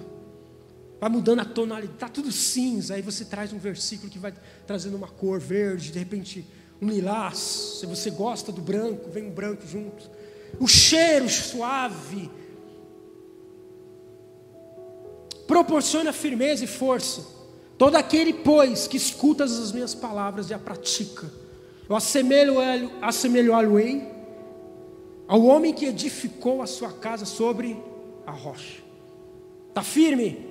Vai 1.00 1.08
mudando 1.08 1.40
a 1.40 1.44
tonalidade, 1.46 1.94
está 1.94 2.08
tudo 2.10 2.30
cinza, 2.30 2.96
aí 2.96 3.00
você 3.00 3.24
traz 3.24 3.50
um 3.50 3.58
versículo 3.58 4.10
que 4.10 4.18
vai 4.18 4.34
trazendo 4.66 4.98
uma 4.98 5.08
cor 5.08 5.40
verde, 5.40 5.90
de 5.90 5.98
repente 5.98 6.46
um 6.82 6.90
lilás, 6.90 7.78
se 7.80 7.86
você 7.86 8.10
gosta 8.10 8.52
do 8.52 8.60
branco, 8.60 9.08
vem 9.08 9.24
um 9.24 9.30
branco 9.30 9.66
junto. 9.66 10.10
O 10.58 10.68
cheiro 10.68 11.30
suave 11.30 12.30
proporciona 15.50 16.12
firmeza 16.12 16.62
e 16.62 16.68
força. 16.68 17.26
Todo 17.76 17.96
aquele, 17.96 18.32
pois, 18.32 18.86
que 18.86 18.96
escuta 18.96 19.42
as 19.42 19.72
minhas 19.72 19.96
palavras 19.96 20.48
e 20.48 20.54
a 20.54 20.58
pratica, 20.60 21.28
eu 21.88 21.96
assemelho-o 21.96 22.60
assemelho 23.02 23.52
ao 25.26 25.42
homem 25.42 25.74
que 25.74 25.86
edificou 25.86 26.62
a 26.62 26.68
sua 26.68 26.92
casa 26.92 27.24
sobre 27.24 27.76
a 28.24 28.30
rocha. 28.30 28.80
Está 29.70 29.82
firme? 29.82 30.46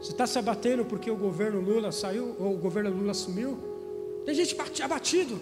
Você 0.00 0.12
está 0.12 0.24
se 0.24 0.38
abatendo 0.38 0.84
porque 0.84 1.10
o 1.10 1.16
governo 1.16 1.60
Lula 1.60 1.90
saiu, 1.90 2.36
ou 2.38 2.54
o 2.54 2.58
governo 2.58 2.90
Lula 2.90 3.12
sumiu? 3.12 3.58
Tem 4.24 4.32
gente 4.36 4.56
abatido. 4.82 5.40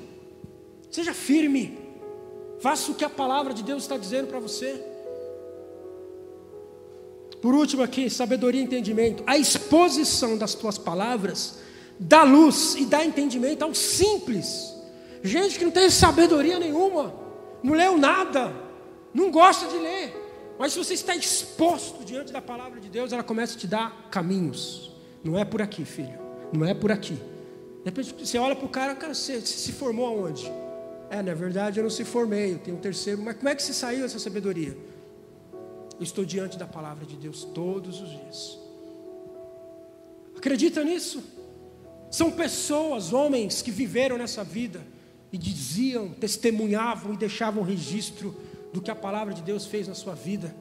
Seja 0.91 1.13
firme. 1.13 1.79
Faça 2.61 2.91
o 2.91 2.95
que 2.95 3.05
a 3.05 3.11
palavra 3.11 3.53
de 3.53 3.63
Deus 3.63 3.83
está 3.83 3.99
dizendo 3.99 4.29
para 4.29 4.41
você. 4.41 4.83
Por 7.41 7.55
último 7.55 7.83
aqui, 7.83 8.11
sabedoria 8.11 8.61
e 8.61 8.65
entendimento. 8.65 9.23
A 9.27 9.39
exposição 9.39 10.37
das 10.37 10.55
tuas 10.55 10.77
palavras 10.77 11.59
dá 11.99 12.23
luz 12.23 12.75
e 12.77 12.85
dá 12.85 13.05
entendimento 13.05 13.63
ao 13.63 13.75
simples. 13.75 14.75
Gente 15.23 15.59
que 15.59 15.65
não 15.65 15.73
tem 15.73 15.91
sabedoria 15.91 16.59
nenhuma 16.59 17.29
não 17.63 17.75
leu 17.75 17.99
nada, 17.99 18.53
não 19.13 19.31
gosta 19.31 19.67
de 19.67 19.77
ler. 19.79 20.15
Mas 20.59 20.73
se 20.73 20.79
você 20.79 20.95
está 20.95 21.15
exposto 21.15 22.05
diante 22.05 22.33
da 22.33 22.43
palavra 22.43 22.81
de 22.81 22.89
Deus, 22.89 23.13
ela 23.13 23.23
começa 23.23 23.55
a 23.55 23.59
te 23.59 23.67
dar 23.67 24.09
caminhos. 24.11 24.93
Não 25.23 25.39
é 25.39 25.45
por 25.45 25.63
aqui, 25.63 25.85
filho. 25.85 26.19
Não 26.53 26.67
é 26.67 26.75
por 26.75 26.91
aqui. 26.91 27.19
Depois 27.85 28.11
você 28.11 28.39
olha 28.39 28.57
para 28.57 28.67
o 28.67 28.69
cara, 28.69 28.95
cara, 28.95 29.15
você, 29.15 29.41
você 29.41 29.47
se 29.47 29.73
formou 29.73 30.07
aonde? 30.07 30.51
É, 31.11 31.23
na 31.23 31.33
verdade 31.33 31.79
eu 31.79 31.85
não 31.85 31.91
se 31.91 32.05
formei, 32.05 32.55
eu 32.55 32.59
tenho 32.59 32.77
um 32.77 32.81
terceiro. 32.81 33.23
Mas 33.23 33.37
como 33.37 33.49
é 33.49 33.55
que 33.55 33.63
se 33.63 33.73
saiu 33.73 34.05
essa 34.05 34.19
sabedoria? 34.19 34.77
Eu 35.99 36.05
estou 36.05 36.25
diante 36.25 36.57
da 36.57 36.67
palavra 36.67 37.05
de 37.05 37.17
Deus 37.17 37.45
todos 37.45 38.01
os 38.01 38.09
dias. 38.09 38.59
Acredita 40.37 40.85
nisso? 40.85 41.23
São 42.11 42.31
pessoas, 42.31 43.13
homens 43.13 43.61
que 43.61 43.71
viveram 43.71 44.17
nessa 44.17 44.45
vida 44.45 44.87
e 45.33 45.37
diziam, 45.37 46.11
testemunhavam 46.11 47.13
e 47.13 47.17
deixavam 47.17 47.63
registro 47.63 48.35
do 48.73 48.81
que 48.81 48.91
a 48.91 48.95
palavra 48.95 49.35
de 49.35 49.43
Deus 49.43 49.67
fez 49.67 49.89
na 49.89 49.95
sua 49.95 50.15
vida. 50.15 50.55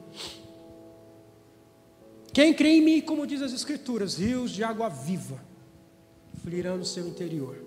Quem 2.32 2.52
crê 2.52 2.70
em 2.70 2.82
mim, 2.82 3.00
como 3.00 3.26
diz 3.26 3.40
as 3.40 3.52
Escrituras, 3.52 4.18
rios 4.18 4.50
de 4.50 4.62
água 4.62 4.88
viva 4.88 5.48
fluirão 6.42 6.76
no 6.78 6.84
seu 6.84 7.06
interior. 7.06 7.62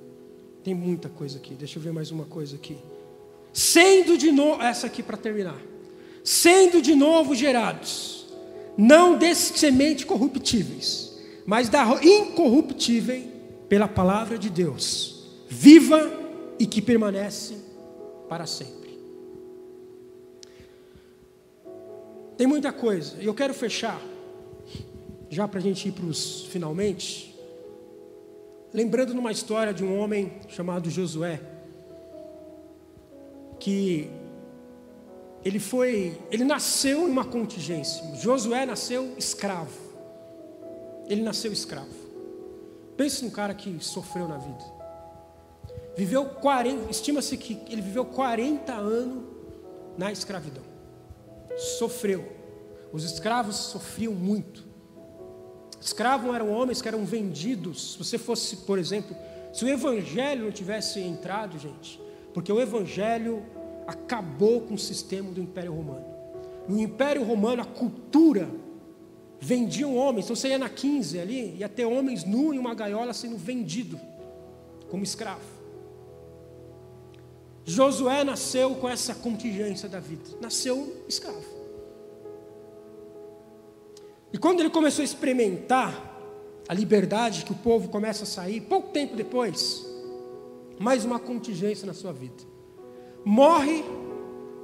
Tem 0.63 0.73
muita 0.73 1.09
coisa 1.09 1.37
aqui, 1.37 1.53
deixa 1.53 1.77
eu 1.77 1.83
ver 1.83 1.91
mais 1.91 2.11
uma 2.11 2.25
coisa 2.25 2.55
aqui. 2.55 2.77
Sendo 3.53 4.17
de 4.17 4.31
novo, 4.31 4.61
essa 4.61 4.87
aqui 4.87 5.03
para 5.03 5.17
terminar. 5.17 5.70
Sendo 6.23 6.81
de 6.81 6.93
novo 6.93 7.33
gerados, 7.33 8.27
não 8.77 9.17
de 9.17 9.33
semente 9.33 10.05
corruptíveis, 10.05 11.19
mas 11.45 11.69
da 11.69 11.83
incorruptível 12.03 13.23
pela 13.67 13.87
palavra 13.87 14.37
de 14.37 14.49
Deus, 14.49 15.25
viva 15.47 16.11
e 16.59 16.65
que 16.65 16.81
permanece 16.81 17.55
para 18.29 18.45
sempre. 18.45 18.99
Tem 22.37 22.47
muita 22.47 22.71
coisa, 22.71 23.17
e 23.21 23.25
eu 23.25 23.33
quero 23.33 23.53
fechar, 23.53 24.01
já 25.29 25.47
para 25.47 25.59
a 25.59 25.61
gente 25.61 25.87
ir 25.87 25.91
para 25.91 26.05
os 26.05 26.45
finalmente, 26.45 27.35
lembrando 28.73 29.13
numa 29.13 29.31
história 29.31 29.73
de 29.73 29.83
um 29.83 29.99
homem 29.99 30.33
chamado 30.47 30.89
Josué, 30.89 31.39
que 33.59 34.09
ele 35.43 35.59
foi, 35.59 36.19
ele 36.29 36.43
nasceu 36.43 37.07
em 37.07 37.11
uma 37.11 37.25
contingência. 37.25 38.03
Josué 38.15 38.65
nasceu 38.65 39.13
escravo. 39.17 39.79
Ele 41.07 41.21
nasceu 41.21 41.51
escravo. 41.51 42.01
Pense 42.95 43.23
num 43.23 43.31
cara 43.31 43.53
que 43.53 43.77
sofreu 43.79 44.27
na 44.27 44.37
vida. 44.37 44.63
Viveu 45.97 46.25
40, 46.25 46.91
estima-se 46.91 47.35
que 47.37 47.59
ele 47.69 47.81
viveu 47.81 48.05
40 48.05 48.71
anos 48.71 49.23
na 49.97 50.11
escravidão. 50.11 50.63
Sofreu. 51.79 52.31
Os 52.93 53.03
escravos 53.03 53.55
sofriam 53.55 54.13
muito. 54.13 54.63
Escravos 55.81 56.33
eram 56.33 56.51
homens 56.51 56.81
que 56.81 56.87
eram 56.87 57.03
vendidos. 57.03 57.93
Se 57.93 57.97
você 57.97 58.17
fosse, 58.17 58.57
por 58.57 58.77
exemplo, 58.77 59.15
se 59.51 59.65
o 59.65 59.67
evangelho 59.69 60.45
não 60.45 60.51
tivesse 60.51 60.99
entrado, 60.99 61.57
gente, 61.57 61.99
porque 62.33 62.51
o 62.51 62.61
evangelho 62.61 63.43
acabou 63.91 64.61
com 64.61 64.73
o 64.73 64.79
sistema 64.79 65.31
do 65.31 65.41
Império 65.41 65.73
Romano. 65.73 66.05
No 66.67 66.79
Império 66.79 67.23
Romano, 67.23 67.61
a 67.61 67.65
cultura 67.65 68.49
vendiam 69.39 69.95
homens. 69.95 70.25
Então 70.25 70.35
você 70.35 70.49
ia 70.49 70.57
na 70.57 70.69
15 70.69 71.19
ali, 71.19 71.55
ia 71.57 71.67
ter 71.67 71.85
homens 71.85 72.23
nu 72.23 72.53
em 72.53 72.59
uma 72.59 72.73
gaiola 72.73 73.13
sendo 73.13 73.37
vendido 73.37 73.99
como 74.89 75.03
escravo. 75.03 75.61
Josué 77.65 78.23
nasceu 78.23 78.75
com 78.75 78.87
essa 78.87 79.15
contingência 79.15 79.87
da 79.87 79.99
vida, 79.99 80.23
nasceu 80.39 81.03
escravo. 81.07 81.61
E 84.33 84.37
quando 84.37 84.61
ele 84.61 84.69
começou 84.69 85.01
a 85.01 85.05
experimentar 85.05 86.09
a 86.67 86.73
liberdade 86.73 87.43
que 87.43 87.51
o 87.51 87.55
povo 87.55 87.89
começa 87.89 88.23
a 88.23 88.27
sair, 88.27 88.61
pouco 88.61 88.89
tempo 88.89 89.15
depois, 89.15 89.85
mais 90.79 91.03
uma 91.03 91.19
contingência 91.19 91.85
na 91.85 91.93
sua 91.93 92.13
vida. 92.13 92.50
Morre 93.23 93.83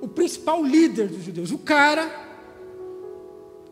o 0.01 0.07
principal 0.07 0.63
líder 0.63 1.07
dos 1.07 1.23
judeus, 1.23 1.51
o 1.51 1.57
cara 1.57 2.09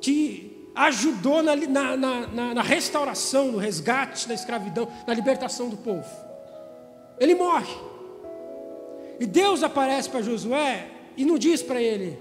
que 0.02 0.70
ajudou 0.76 1.42
na, 1.42 1.56
na, 1.56 1.98
na, 1.98 2.54
na 2.54 2.62
restauração, 2.62 3.52
no 3.52 3.58
resgate 3.58 4.28
da 4.28 4.34
escravidão, 4.34 4.88
na 5.08 5.14
libertação 5.14 5.70
do 5.70 5.78
povo. 5.78 6.10
Ele 7.20 7.34
morre. 7.34 7.74
E 9.20 9.26
Deus 9.26 9.64
aparece 9.64 10.10
para 10.10 10.22
Josué 10.22 10.92
e 11.16 11.24
não 11.24 11.38
diz 11.38 11.64
para 11.64 11.82
ele: 11.82 12.20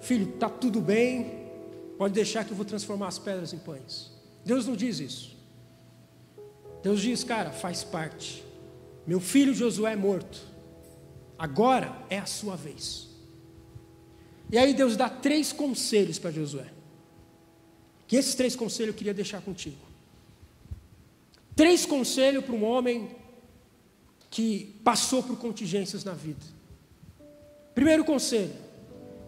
Filho, 0.00 0.34
está 0.34 0.48
tudo 0.48 0.80
bem, 0.80 1.46
pode 1.98 2.14
deixar 2.14 2.44
que 2.44 2.52
eu 2.52 2.56
vou 2.56 2.64
transformar 2.64 3.08
as 3.08 3.18
pedras 3.18 3.52
em 3.52 3.58
pães. 3.58 4.10
Deus 4.44 4.66
não 4.66 4.74
diz 4.74 4.98
isso. 4.98 5.38
Deus 6.82 7.02
diz, 7.02 7.22
cara, 7.22 7.50
faz 7.50 7.84
parte. 7.84 8.42
Meu 9.06 9.20
filho 9.20 9.52
Josué 9.52 9.92
é 9.92 9.96
morto. 9.96 10.49
Agora 11.40 11.96
é 12.10 12.18
a 12.18 12.26
sua 12.26 12.54
vez. 12.54 13.08
E 14.52 14.58
aí 14.58 14.74
Deus 14.74 14.94
dá 14.94 15.08
três 15.08 15.54
conselhos 15.54 16.18
para 16.18 16.30
Josué. 16.30 16.70
Que 18.06 18.16
esses 18.16 18.34
três 18.34 18.54
conselhos 18.54 18.88
eu 18.88 18.98
queria 18.98 19.14
deixar 19.14 19.40
contigo. 19.40 19.78
Três 21.56 21.86
conselhos 21.86 22.44
para 22.44 22.54
um 22.54 22.62
homem 22.62 23.16
que 24.28 24.78
passou 24.84 25.22
por 25.22 25.38
contingências 25.38 26.04
na 26.04 26.12
vida. 26.12 26.44
Primeiro 27.74 28.04
conselho: 28.04 28.52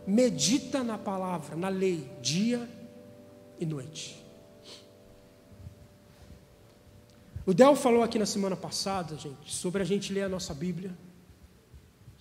medita 0.07 0.85
na 0.85 0.99
palavra, 0.99 1.57
na 1.57 1.71
lei, 1.71 2.07
dia 2.21 2.69
e 3.59 3.65
noite. 3.65 4.23
O 7.47 7.55
Del 7.55 7.75
falou 7.75 8.03
aqui 8.03 8.19
na 8.19 8.27
semana 8.27 8.55
passada, 8.55 9.17
gente, 9.17 9.51
sobre 9.51 9.81
a 9.81 9.85
gente 9.87 10.13
ler 10.13 10.25
a 10.25 10.29
nossa 10.29 10.53
Bíblia, 10.53 10.95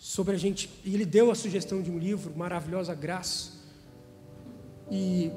sobre 0.01 0.33
a 0.33 0.37
gente, 0.37 0.67
e 0.83 0.95
ele 0.95 1.05
deu 1.05 1.29
a 1.29 1.35
sugestão 1.35 1.79
de 1.79 1.91
um 1.91 1.99
livro, 1.99 2.33
Maravilhosa 2.35 2.95
Graça. 2.95 3.51
E 4.89 5.31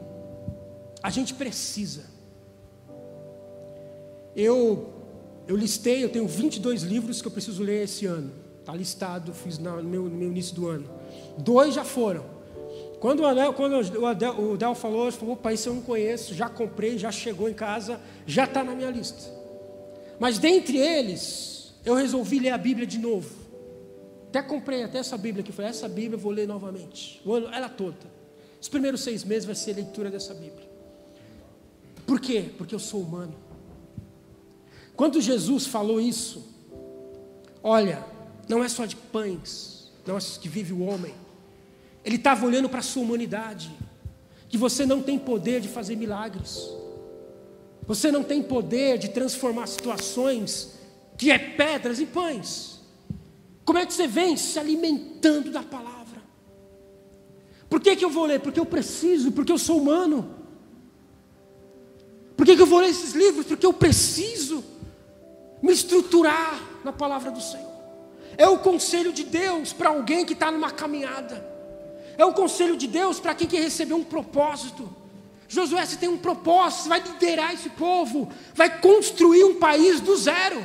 a 1.03 1.11
gente 1.11 1.35
precisa. 1.35 2.07
Eu 4.35 4.91
eu 5.47 5.55
listei, 5.55 6.03
eu 6.03 6.09
tenho 6.09 6.27
22 6.27 6.83
livros 6.83 7.21
que 7.21 7.29
eu 7.29 7.31
preciso 7.31 7.63
ler 7.63 7.85
esse 7.85 8.07
ano. 8.07 8.33
Está 8.59 8.75
listado, 8.75 9.35
fiz 9.35 9.59
no 9.59 9.83
meu, 9.83 10.05
no 10.05 10.17
meu 10.17 10.31
início 10.31 10.55
do 10.55 10.67
ano. 10.67 10.89
Dois 11.37 11.75
já 11.75 11.85
foram. 11.85 12.25
Quando 13.01 13.21
o 13.21 13.27
Adel, 13.27 13.53
quando 13.53 13.75
o 14.01 14.07
Adel, 14.07 14.33
o 14.41 14.55
Adel 14.55 14.75
falou, 14.75 15.03
ele 15.03 15.13
falou, 15.13 15.35
opa, 15.35 15.53
isso 15.53 15.69
eu 15.69 15.75
não 15.75 15.83
conheço, 15.83 16.35
já 16.35 16.49
comprei, 16.49 16.97
já 16.97 17.13
chegou 17.13 17.51
em 17.51 17.53
casa, 17.53 18.01
já 18.27 18.45
está 18.45 18.65
na 18.65 18.75
minha 18.75 18.91
lista. 18.91 19.31
Mas 20.19 20.39
dentre 20.39 20.79
eles, 20.79 21.75
eu 21.85 21.95
resolvi 21.95 22.39
ler 22.39 22.53
a 22.53 22.59
Bíblia 22.59 22.87
de 22.87 22.99
novo. 22.99 23.44
Até 24.35 24.43
comprei 24.43 24.83
até 24.83 24.99
essa 24.99 25.17
Bíblia 25.17 25.45
aqui. 25.45 25.53
Falei, 25.53 25.71
essa 25.71 25.89
Bíblia 25.89 26.17
eu 26.17 26.19
vou 26.19 26.33
ler 26.33 26.49
novamente. 26.49 27.23
O 27.25 27.35
ano, 27.35 27.47
ela 27.55 27.69
toda. 27.69 27.97
Os 28.61 28.69
primeiros 28.69 29.01
seis 29.01 29.23
meses 29.23 29.45
vai 29.45 29.55
ser 29.55 29.71
a 29.71 29.75
leitura 29.77 30.11
dessa 30.11 30.35
Bíblia. 30.35 30.69
Por 32.05 32.19
quê? 32.19 32.51
Porque 32.59 32.75
eu 32.75 32.81
sou 32.81 33.01
humano. 33.01 33.37
Quando 34.97 35.21
Jesus 35.21 35.67
falou 35.67 36.01
isso, 36.01 36.53
olha, 37.63 38.05
não 38.49 38.65
é 38.65 38.69
só 38.69 38.85
de 38.85 38.97
pães, 38.97 39.93
não 40.05 40.19
é 40.19 40.21
que 40.21 40.49
vive 40.49 40.73
o 40.73 40.83
homem. 40.83 41.15
Ele 42.05 42.17
estava 42.17 42.45
olhando 42.45 42.69
para 42.69 42.81
a 42.81 42.83
sua 42.83 43.05
humanidade, 43.05 43.71
que 44.49 44.59
você 44.59 44.85
não 44.85 45.01
tem 45.01 45.17
poder 45.17 45.61
de 45.61 45.69
fazer 45.69 45.95
milagres. 45.95 46.69
Você 47.87 48.11
não 48.11 48.25
tem 48.25 48.43
poder 48.43 48.99
de 48.99 49.11
transformar 49.11 49.69
situações 49.69 50.73
que 51.17 51.31
é 51.31 51.39
pedras 51.39 52.01
em 52.01 52.07
pães. 52.07 52.74
Como 53.65 53.79
é 53.79 53.87
que 53.87 53.95
você 53.95 54.07
vem 54.07 54.37
se 54.37 54.59
alimentando 54.59 55.51
da 55.51 55.63
palavra? 55.63 56.23
Por 57.69 57.81
que, 57.81 57.97
que 57.97 58.05
eu 58.05 58.11
vou 58.11 58.27
ler? 58.27 58.41
Porque 58.41 58.61
eu 58.61 58.67
preciso, 58.67 59.33
porque 59.33 59.51
eu 59.51 59.59
sou 59.59 59.79
humano. 59.79 60.35
Por 62.37 62.45
que, 62.45 62.57
que 62.57 62.63
eu 62.63 62.67
vou 62.67 62.81
ler 62.81 62.91
esses 62.91 63.15
livros? 63.15 63.47
Porque 63.47 63.67
eu 63.67 63.73
preciso 63.73 64.63
me 65.63 65.73
estruturar 65.73 66.61
na 66.85 66.93
palavra 66.93 67.31
do 67.31 67.41
Senhor. 67.41 67.73
É 68.37 68.47
o 68.47 68.59
conselho 68.59 69.13
de 69.13 69.25
Deus 69.25 69.73
para 69.73 69.89
alguém 69.89 70.27
que 70.27 70.35
está 70.35 70.51
numa 70.51 70.71
caminhada. 70.71 71.45
É 72.19 72.25
o 72.25 72.33
conselho 72.33 72.77
de 72.77 72.87
Deus 72.87 73.19
para 73.19 73.35
quem 73.35 73.49
quer 73.49 73.63
receber 73.63 73.95
um 73.95 74.05
propósito. 74.05 74.89
Josué, 75.49 75.85
você 75.85 75.97
tem 75.97 76.09
um 76.09 76.19
propósito, 76.19 76.83
você 76.83 76.89
vai 76.89 77.01
liderar 77.01 77.55
esse 77.55 77.71
povo, 77.71 78.31
vai 78.55 78.81
construir 78.81 79.45
um 79.45 79.59
país 79.59 80.01
do 80.01 80.17
zero. 80.17 80.63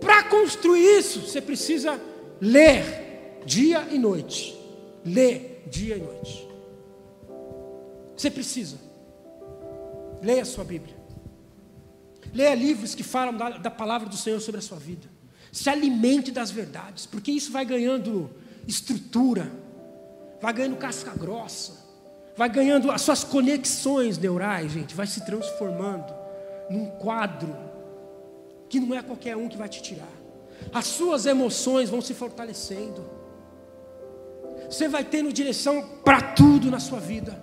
Para 0.00 0.24
construir 0.24 0.98
isso, 0.98 1.20
você 1.20 1.40
precisa 1.40 2.00
ler 2.40 3.40
dia 3.44 3.86
e 3.90 3.98
noite. 3.98 4.58
Ler 5.04 5.64
dia 5.70 5.96
e 5.96 6.00
noite. 6.00 6.48
Você 8.16 8.30
precisa. 8.30 8.76
Leia 10.22 10.42
a 10.42 10.46
sua 10.46 10.64
Bíblia. 10.64 10.96
Leia 12.32 12.54
livros 12.54 12.94
que 12.94 13.02
falam 13.02 13.36
da, 13.36 13.50
da 13.50 13.70
palavra 13.70 14.08
do 14.08 14.16
Senhor 14.16 14.40
sobre 14.40 14.58
a 14.58 14.62
sua 14.62 14.78
vida. 14.78 15.08
Se 15.50 15.70
alimente 15.70 16.30
das 16.30 16.50
verdades, 16.50 17.06
porque 17.06 17.30
isso 17.30 17.50
vai 17.50 17.64
ganhando 17.64 18.30
estrutura, 18.66 19.50
vai 20.40 20.52
ganhando 20.52 20.76
casca 20.76 21.12
grossa 21.16 21.88
vai 22.38 22.48
ganhando 22.48 22.92
as 22.92 23.02
suas 23.02 23.24
conexões 23.24 24.16
neurais, 24.16 24.70
gente, 24.70 24.94
vai 24.94 25.08
se 25.08 25.26
transformando 25.26 26.14
num 26.70 26.86
quadro 26.86 27.52
que 28.68 28.80
não 28.80 28.94
é 28.94 29.02
qualquer 29.02 29.36
um 29.36 29.48
que 29.48 29.56
vai 29.56 29.68
te 29.68 29.82
tirar. 29.82 30.12
As 30.72 30.86
suas 30.86 31.26
emoções 31.26 31.88
vão 31.88 32.00
se 32.00 32.14
fortalecendo. 32.14 33.08
Você 34.68 34.88
vai 34.88 35.04
tendo 35.04 35.32
direção 35.32 36.00
para 36.04 36.20
tudo 36.20 36.70
na 36.70 36.78
sua 36.78 37.00
vida. 37.00 37.42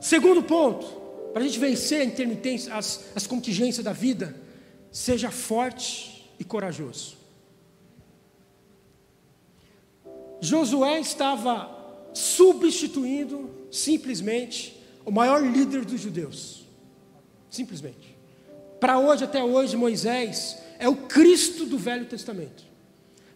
Segundo 0.00 0.42
ponto, 0.42 0.86
para 1.32 1.42
a 1.42 1.46
gente 1.46 1.58
vencer 1.58 2.00
a 2.00 2.04
intermitência, 2.04 2.74
as, 2.74 3.10
as 3.14 3.26
contingências 3.26 3.84
da 3.84 3.92
vida, 3.92 4.34
seja 4.90 5.30
forte 5.30 6.28
e 6.38 6.44
corajoso. 6.44 7.18
Josué 10.40 10.98
estava 10.98 11.78
substituindo 12.14 13.50
simplesmente 13.70 14.82
o 15.04 15.10
maior 15.10 15.42
líder 15.42 15.84
dos 15.84 16.00
judeus. 16.00 16.64
Simplesmente. 17.50 18.09
Para 18.80 18.98
hoje, 18.98 19.24
até 19.24 19.44
hoje, 19.44 19.76
Moisés 19.76 20.56
é 20.78 20.88
o 20.88 20.96
Cristo 20.96 21.66
do 21.66 21.76
Velho 21.76 22.06
Testamento. 22.06 22.64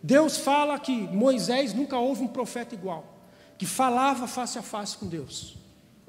Deus 0.02 0.38
fala 0.38 0.78
que 0.78 0.92
Moisés 0.92 1.74
nunca 1.74 1.98
houve 1.98 2.22
um 2.22 2.28
profeta 2.28 2.74
igual, 2.74 3.20
que 3.58 3.66
falava 3.66 4.26
face 4.26 4.58
a 4.58 4.62
face 4.62 4.96
com 4.96 5.06
Deus, 5.06 5.56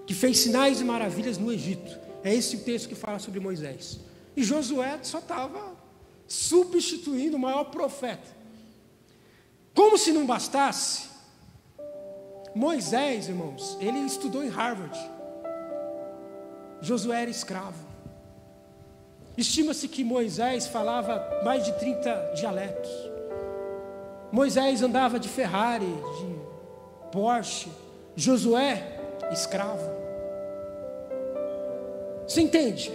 que 0.08 0.14
fez 0.14 0.40
sinais 0.40 0.80
e 0.80 0.84
maravilhas 0.84 1.38
no 1.38 1.52
Egito. 1.52 1.98
É 2.24 2.34
esse 2.34 2.56
o 2.56 2.60
texto 2.62 2.90
que 2.90 2.96
fala 2.96 3.20
sobre 3.20 3.40
Moisés. 3.40 4.00
E 4.36 4.44
Josué 4.44 5.00
só 5.04 5.20
estava 5.20 5.76
substituindo 6.28 7.38
o 7.38 7.40
maior 7.40 7.66
profeta. 7.66 8.36
Como 9.74 9.98
se 9.98 10.12
não 10.12 10.26
bastasse, 10.26 11.10
Moisés, 12.56 13.28
irmãos, 13.28 13.78
ele 13.82 14.00
estudou 14.00 14.42
em 14.44 14.48
Harvard. 14.48 14.98
Josué 16.82 17.24
era 17.24 17.30
escravo. 17.30 17.85
Estima-se 19.38 19.88
que 19.88 20.04
Moisés 20.04 20.68
falava 20.68 21.42
mais 21.44 21.64
de 21.64 21.74
30 21.74 22.34
dialetos. 22.36 22.92
Moisés 24.32 24.82
andava 24.82 25.20
de 25.20 25.28
Ferrari, 25.28 25.86
de 25.86 26.36
Porsche. 27.12 27.70
Josué, 28.16 28.82
escravo. 29.32 29.90
Você 32.28 32.42
entende? 32.42 32.92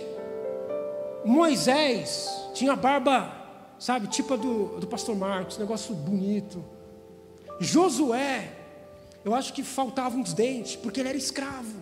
Moisés 1.24 2.28
tinha 2.54 2.74
barba, 2.74 3.30
sabe, 3.78 4.06
tipo 4.08 4.36
do, 4.36 4.80
do 4.80 4.86
pastor 4.86 5.14
Marcos, 5.14 5.58
negócio 5.58 5.94
bonito. 5.94 6.64
Josué 7.60 8.60
eu 9.24 9.34
acho 9.34 9.52
que 9.52 9.62
faltavam 9.62 10.20
uns 10.20 10.32
dentes, 10.32 10.76
porque 10.76 11.00
ele 11.00 11.10
era 11.10 11.18
escravo. 11.18 11.78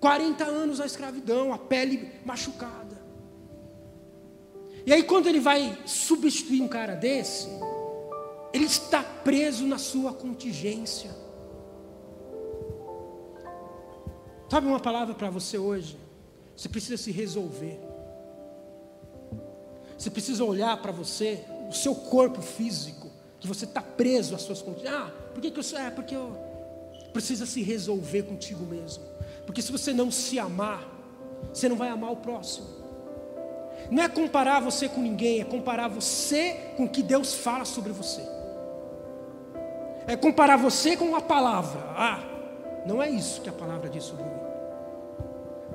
40 0.00 0.44
anos 0.44 0.80
a 0.80 0.86
escravidão, 0.86 1.52
a 1.52 1.58
pele 1.58 2.12
machucada. 2.24 2.83
E 4.86 4.92
aí, 4.92 5.02
quando 5.02 5.28
ele 5.28 5.40
vai 5.40 5.78
substituir 5.86 6.60
um 6.60 6.68
cara 6.68 6.94
desse, 6.94 7.48
ele 8.52 8.66
está 8.66 9.02
preso 9.02 9.66
na 9.66 9.78
sua 9.78 10.12
contingência. 10.12 11.10
Sabe 14.50 14.66
uma 14.66 14.78
palavra 14.78 15.14
para 15.14 15.30
você 15.30 15.56
hoje? 15.58 15.98
Você 16.54 16.68
precisa 16.68 16.96
se 16.96 17.10
resolver. 17.10 17.80
Você 19.98 20.10
precisa 20.10 20.44
olhar 20.44 20.80
para 20.82 20.92
você, 20.92 21.44
o 21.68 21.72
seu 21.72 21.94
corpo 21.94 22.42
físico, 22.42 23.10
que 23.40 23.48
você 23.48 23.64
está 23.64 23.80
preso 23.80 24.34
às 24.34 24.42
suas 24.42 24.60
contingências. 24.60 24.94
Ah, 24.94 25.10
por 25.32 25.40
que, 25.40 25.50
que 25.50 25.58
eu. 25.58 25.78
É, 25.78 25.90
porque 25.90 26.14
eu. 26.14 26.36
Precisa 27.12 27.46
se 27.46 27.62
resolver 27.62 28.24
contigo 28.24 28.64
mesmo. 28.64 29.02
Porque 29.46 29.62
se 29.62 29.72
você 29.72 29.92
não 29.92 30.10
se 30.10 30.38
amar, 30.38 30.86
você 31.52 31.68
não 31.68 31.76
vai 31.76 31.88
amar 31.88 32.12
o 32.12 32.16
próximo. 32.16 32.83
Não 33.90 34.02
é 34.02 34.08
comparar 34.08 34.60
você 34.60 34.88
com 34.88 35.00
ninguém, 35.00 35.40
é 35.40 35.44
comparar 35.44 35.88
você 35.88 36.72
com 36.76 36.84
o 36.84 36.88
que 36.88 37.02
Deus 37.02 37.34
fala 37.34 37.64
sobre 37.64 37.92
você. 37.92 38.22
É 40.06 40.16
comparar 40.16 40.56
você 40.56 40.96
com 40.96 41.14
a 41.16 41.20
palavra. 41.20 41.80
Ah, 41.96 42.20
não 42.86 43.02
é 43.02 43.10
isso 43.10 43.40
que 43.40 43.48
a 43.48 43.52
palavra 43.52 43.88
diz 43.88 44.04
sobre 44.04 44.24
mim. 44.24 44.30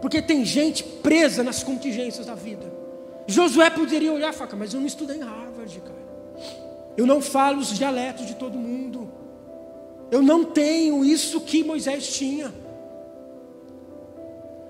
Porque 0.02 0.22
tem 0.22 0.45
gente 0.45 0.84
presa 0.84 1.43
nas 1.43 1.63
contingências 1.63 2.26
da 2.26 2.36
vida. 2.36 2.72
Josué 3.28 3.69
poderia 3.69 4.12
olhar 4.12 4.34
e 4.34 4.36
falar, 4.36 4.56
mas 4.56 4.74
eu 4.74 4.80
não 4.80 4.88
estudei 4.88 5.17
em 5.17 5.24
Harvard, 5.24 5.82
cara. 5.82 6.00
Eu 6.98 7.06
não 7.06 7.22
falo 7.22 7.60
os 7.60 7.78
dialetos 7.78 8.26
de 8.26 8.36
todo 8.36 8.58
mundo. 8.58 9.12
Eu 10.12 10.22
não 10.22 10.45
tenho 10.45 11.06
isso 11.06 11.41
que 11.41 11.63
Moisés 11.63 12.08
tinha. 12.08 12.54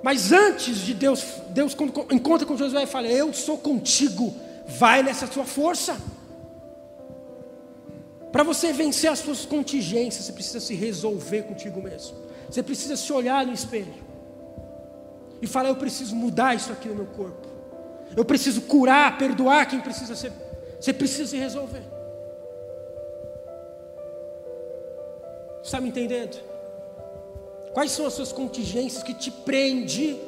Mas 0.01 0.31
antes 0.31 0.77
de 0.77 0.93
Deus, 0.93 1.23
Deus 1.49 1.73
quando 1.73 2.07
encontra 2.11 2.45
com 2.45 2.55
Josué 2.55 2.83
e 2.83 2.87
fala: 2.87 3.07
Eu 3.07 3.33
sou 3.33 3.57
contigo, 3.57 4.33
vai 4.65 5.03
nessa 5.03 5.27
sua 5.27 5.45
força. 5.45 5.97
Para 8.31 8.43
você 8.43 8.71
vencer 8.71 9.09
as 9.09 9.19
suas 9.19 9.45
contingências, 9.45 10.25
você 10.25 10.31
precisa 10.31 10.59
se 10.59 10.75
resolver 10.75 11.43
contigo 11.43 11.81
mesmo. 11.81 12.15
Você 12.49 12.63
precisa 12.63 12.95
se 12.95 13.11
olhar 13.11 13.45
no 13.45 13.53
espelho. 13.53 13.93
e 15.41 15.47
fala: 15.47 15.69
Eu 15.69 15.75
preciso 15.75 16.15
mudar 16.15 16.55
isso 16.55 16.71
aqui 16.71 16.87
no 16.87 16.95
meu 16.95 17.07
corpo. 17.07 17.47
Eu 18.15 18.25
preciso 18.25 18.61
curar, 18.61 19.17
perdoar 19.17 19.67
quem 19.67 19.81
precisa 19.81 20.15
ser. 20.15 20.31
Você 20.79 20.93
precisa 20.93 21.27
se 21.27 21.37
resolver. 21.37 21.83
Está 25.61 25.81
me 25.81 25.89
entendendo? 25.89 26.39
Quais 27.73 27.91
são 27.91 28.05
as 28.05 28.13
suas 28.13 28.31
contingências 28.31 29.03
que 29.03 29.13
te 29.13 29.31
prende 29.31 30.19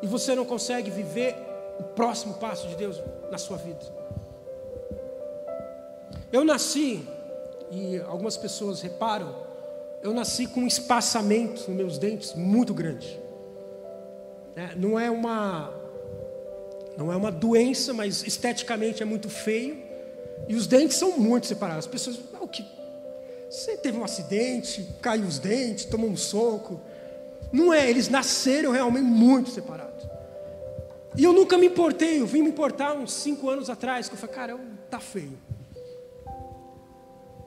e 0.00 0.06
você 0.06 0.34
não 0.34 0.44
consegue 0.44 0.90
viver 0.90 1.34
o 1.78 1.82
próximo 1.82 2.34
passo 2.34 2.68
de 2.68 2.76
Deus 2.76 3.00
na 3.30 3.38
sua 3.38 3.56
vida? 3.56 3.80
Eu 6.32 6.44
nasci, 6.44 7.06
e 7.70 7.98
algumas 8.00 8.36
pessoas 8.36 8.80
reparam, 8.80 9.34
eu 10.02 10.12
nasci 10.12 10.46
com 10.46 10.60
um 10.60 10.66
espaçamento 10.66 11.68
nos 11.68 11.76
meus 11.76 11.98
dentes 11.98 12.34
muito 12.34 12.74
grande. 12.74 13.20
É, 14.56 14.74
não 14.76 14.98
é 14.98 15.10
uma 15.10 15.72
não 16.96 17.12
é 17.12 17.16
uma 17.16 17.30
doença, 17.30 17.92
mas 17.92 18.24
esteticamente 18.24 19.02
é 19.02 19.06
muito 19.06 19.28
feio. 19.28 19.82
E 20.48 20.54
os 20.54 20.66
dentes 20.66 20.96
são 20.96 21.18
muito 21.18 21.46
separados. 21.46 21.86
As 21.86 21.90
pessoas, 21.90 22.20
você 23.54 23.76
teve 23.76 23.96
um 23.96 24.04
acidente, 24.04 24.84
caiu 25.00 25.24
os 25.24 25.38
dentes, 25.38 25.84
tomou 25.84 26.10
um 26.10 26.16
soco. 26.16 26.80
Não 27.52 27.72
é, 27.72 27.88
eles 27.88 28.08
nasceram 28.08 28.72
realmente 28.72 29.06
muito 29.06 29.50
separados. 29.50 30.04
E 31.16 31.22
eu 31.22 31.32
nunca 31.32 31.56
me 31.56 31.66
importei, 31.66 32.20
eu 32.20 32.26
vim 32.26 32.42
me 32.42 32.48
importar 32.48 32.94
uns 32.94 33.12
cinco 33.12 33.48
anos 33.48 33.70
atrás, 33.70 34.08
que 34.08 34.14
eu 34.14 34.18
falei, 34.18 34.34
cara, 34.34 34.60
tá 34.90 34.98
feio. 34.98 35.38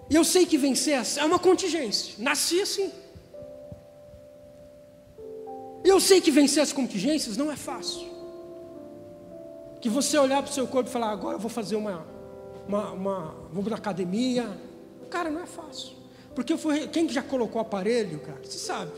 E 0.09 0.15
eu 0.15 0.23
sei 0.23 0.45
que 0.45 0.57
vencer 0.57 0.97
é 1.17 1.25
uma 1.25 1.37
contingência. 1.37 2.15
Nasci 2.17 2.61
assim. 2.61 2.89
E 5.83 5.89
eu 5.89 5.99
sei 5.99 6.21
que 6.21 6.31
vencer 6.31 6.63
as 6.63 6.71
contingências 6.71 7.35
não 7.35 7.51
é 7.51 7.57
fácil. 7.57 8.07
Que 9.81 9.89
você 9.89 10.17
olhar 10.17 10.41
para 10.41 10.51
o 10.51 10.53
seu 10.53 10.65
corpo 10.67 10.89
e 10.89 10.93
falar, 10.93 11.11
agora 11.11 11.35
eu 11.35 11.39
vou 11.39 11.49
fazer 11.49 11.75
uma, 11.75 12.07
uma, 12.65 12.91
uma 12.91 13.35
vou 13.51 13.69
na 13.69 13.75
academia. 13.75 14.57
Cara, 15.09 15.29
não 15.29 15.41
é 15.41 15.45
fácil. 15.45 15.96
Porque 16.37 16.53
eu 16.53 16.57
fui, 16.59 16.87
quem 16.89 17.09
já 17.09 17.23
colocou 17.23 17.59
aparelho, 17.59 18.19
cara, 18.19 18.37
você 18.43 18.59
sabe. 18.59 18.91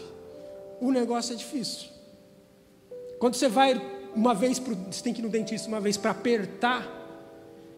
O 0.82 0.91
negócio 0.91 1.32
é 1.32 1.38
difícil. 1.38 1.88
Quando 3.17 3.36
você 3.36 3.47
vai 3.47 3.82
uma 4.13 4.36
vez, 4.36 4.60
pro, 4.60 4.75
você 4.75 5.02
tem 5.02 5.13
que 5.13 5.21
ir 5.21 5.23
no 5.23 5.30
dentista 5.30 5.65
uma 5.69 5.80
vez 5.80 5.95
para 5.95 6.12
apertar 6.12 6.86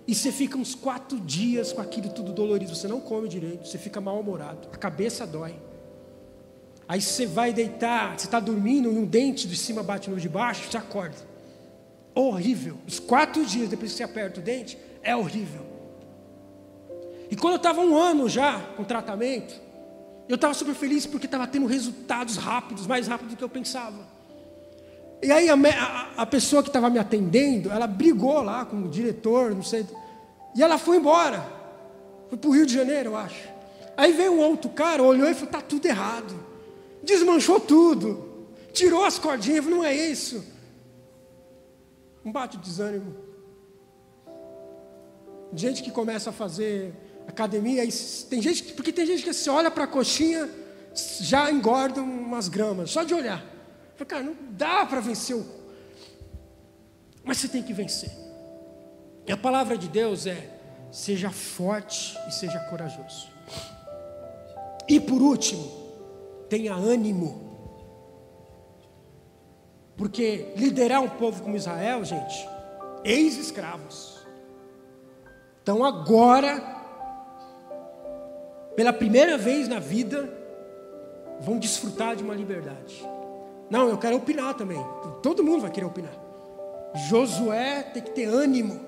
e 0.08 0.16
você 0.16 0.32
fica 0.32 0.58
uns 0.58 0.74
quatro 0.74 1.20
dias 1.20 1.72
com 1.72 1.80
aquilo 1.80 2.10
tudo 2.10 2.34
dolorido. 2.34 2.74
Você 2.74 2.88
não 2.88 3.00
come 3.00 3.30
direito, 3.30 3.68
você 3.68 3.78
fica 3.78 4.02
mal-humorado, 4.02 4.68
a 4.74 4.78
cabeça 4.78 5.28
dói. 5.28 5.54
Aí 6.88 7.00
você 7.00 7.28
vai 7.28 7.54
deitar, 7.54 8.18
você 8.18 8.26
está 8.26 8.40
dormindo 8.40 8.92
e 8.92 8.98
um 8.98 9.06
dente 9.06 9.48
de 9.48 9.56
cima 9.56 9.84
bate 9.84 10.10
no 10.10 10.20
de 10.20 10.28
baixo, 10.28 10.72
você 10.72 10.78
acorda. 10.78 11.18
Horrível. 12.16 12.80
Os 12.88 13.00
quatro 13.00 13.46
dias 13.46 13.70
depois 13.70 13.92
que 13.92 13.98
você 13.98 14.04
aperta 14.04 14.40
o 14.40 14.44
dente, 14.44 14.76
é 15.04 15.16
horrível. 15.16 15.71
E 17.32 17.36
quando 17.38 17.54
eu 17.54 17.58
estava 17.58 17.80
um 17.80 17.96
ano 17.96 18.28
já 18.28 18.60
com 18.76 18.84
tratamento, 18.84 19.56
eu 20.28 20.36
estava 20.36 20.54
super 20.54 20.76
feliz 20.76 21.06
porque 21.06 21.26
estava 21.26 21.48
tendo 21.48 21.66
resultados 21.66 22.36
rápidos, 22.36 22.86
mais 22.86 23.08
rápidos 23.08 23.34
do 23.34 23.38
que 23.38 23.44
eu 23.44 23.50
pensava. 23.50 24.06
E 25.24 25.32
aí 25.32 25.50
a, 25.50 25.56
a, 25.56 26.24
a 26.24 26.26
pessoa 26.26 26.62
que 26.62 26.68
estava 26.68 26.90
me 26.90 27.00
atendendo, 27.00 27.72
ela 27.72 27.88
brigou 27.88 28.42
lá 28.42 28.66
com 28.66 28.84
o 28.84 28.90
diretor, 28.90 29.56
não 29.56 29.64
sei, 29.64 29.86
e 30.54 30.62
ela 30.62 30.78
foi 30.78 30.98
embora. 30.98 31.42
Foi 32.28 32.38
para 32.38 32.50
o 32.50 32.54
Rio 32.54 32.66
de 32.66 32.74
Janeiro, 32.74 33.12
eu 33.12 33.18
acho. 33.18 33.50
Aí 33.96 34.12
veio 34.12 34.34
um 34.34 34.40
outro 34.40 34.70
cara, 34.70 35.02
olhou 35.02 35.30
e 35.30 35.34
falou: 35.34 35.48
está 35.48 35.62
tudo 35.62 35.86
errado. 35.86 36.36
Desmanchou 37.02 37.60
tudo. 37.62 38.48
Tirou 38.74 39.06
as 39.06 39.18
cordinhas, 39.18 39.64
falou, 39.64 39.80
não 39.80 39.86
é 39.86 39.96
isso. 39.96 40.44
Um 42.26 42.32
bate 42.32 42.58
de 42.58 42.64
desânimo. 42.64 43.16
Gente 45.54 45.84
que 45.84 45.92
começa 45.92 46.30
a 46.30 46.34
fazer 46.34 46.94
academia, 47.32 47.84
tem 48.30 48.42
gente, 48.42 48.74
porque 48.74 48.92
tem 48.92 49.06
gente 49.06 49.24
que 49.24 49.34
se 49.34 49.50
olha 49.50 49.72
para 49.72 49.86
a 49.86 49.88
coxinha, 49.88 50.50
já 51.20 51.52
engorda 51.52 52.02
umas 52.02 52.48
gramas, 52.48 52.92
só 52.92 53.04
de 53.04 53.14
olhar. 53.14 53.44
Falei, 53.96 54.08
cara, 54.08 54.24
não 54.24 54.36
dá 54.52 54.86
para 54.86 55.00
vencer 55.00 55.36
o. 55.36 55.46
Mas 57.24 57.38
você 57.38 57.48
tem 57.48 57.64
que 57.64 57.74
vencer. 57.74 58.12
E 59.28 59.32
a 59.32 59.38
palavra 59.38 59.78
de 59.78 59.88
Deus 59.88 60.26
é: 60.26 60.50
seja 60.92 61.30
forte 61.30 62.18
e 62.28 62.32
seja 62.32 62.60
corajoso. 62.70 63.30
E 64.88 65.00
por 65.00 65.22
último, 65.22 65.64
tenha 66.50 66.74
ânimo. 66.74 67.50
Porque 69.96 70.54
liderar 70.58 71.02
um 71.02 71.10
povo 71.10 71.44
como 71.44 71.56
Israel, 71.56 72.04
gente, 72.04 72.48
ex-escravos. 73.04 74.20
Então 75.62 75.86
agora, 75.86 76.81
pela 78.76 78.94
primeira 78.94 79.38
vez 79.38 79.68
na 79.68 79.80
vida, 79.80 80.30
vão 81.40 81.58
desfrutar 81.58 82.16
de 82.16 82.24
uma 82.24 82.34
liberdade. 82.34 83.04
Não, 83.70 83.90
eu 83.90 83.98
quero 83.98 84.18
opinar 84.18 84.54
também. 84.56 84.84
Todo 85.24 85.44
mundo 85.44 85.62
vai 85.62 85.72
querer 85.72 85.86
opinar. 85.86 86.14
Josué 87.10 87.84
tem 87.84 88.04
que 88.04 88.12
ter 88.12 88.26
ânimo. 88.26 88.82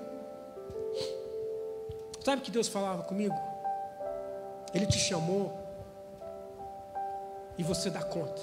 Sabe 2.22 2.42
que 2.42 2.50
Deus 2.50 2.68
falava 2.68 3.02
comigo? 3.02 3.34
Ele 4.72 4.86
te 4.86 4.98
chamou 4.98 5.58
e 7.56 7.62
você 7.62 7.90
dá 7.90 8.02
conta. 8.02 8.42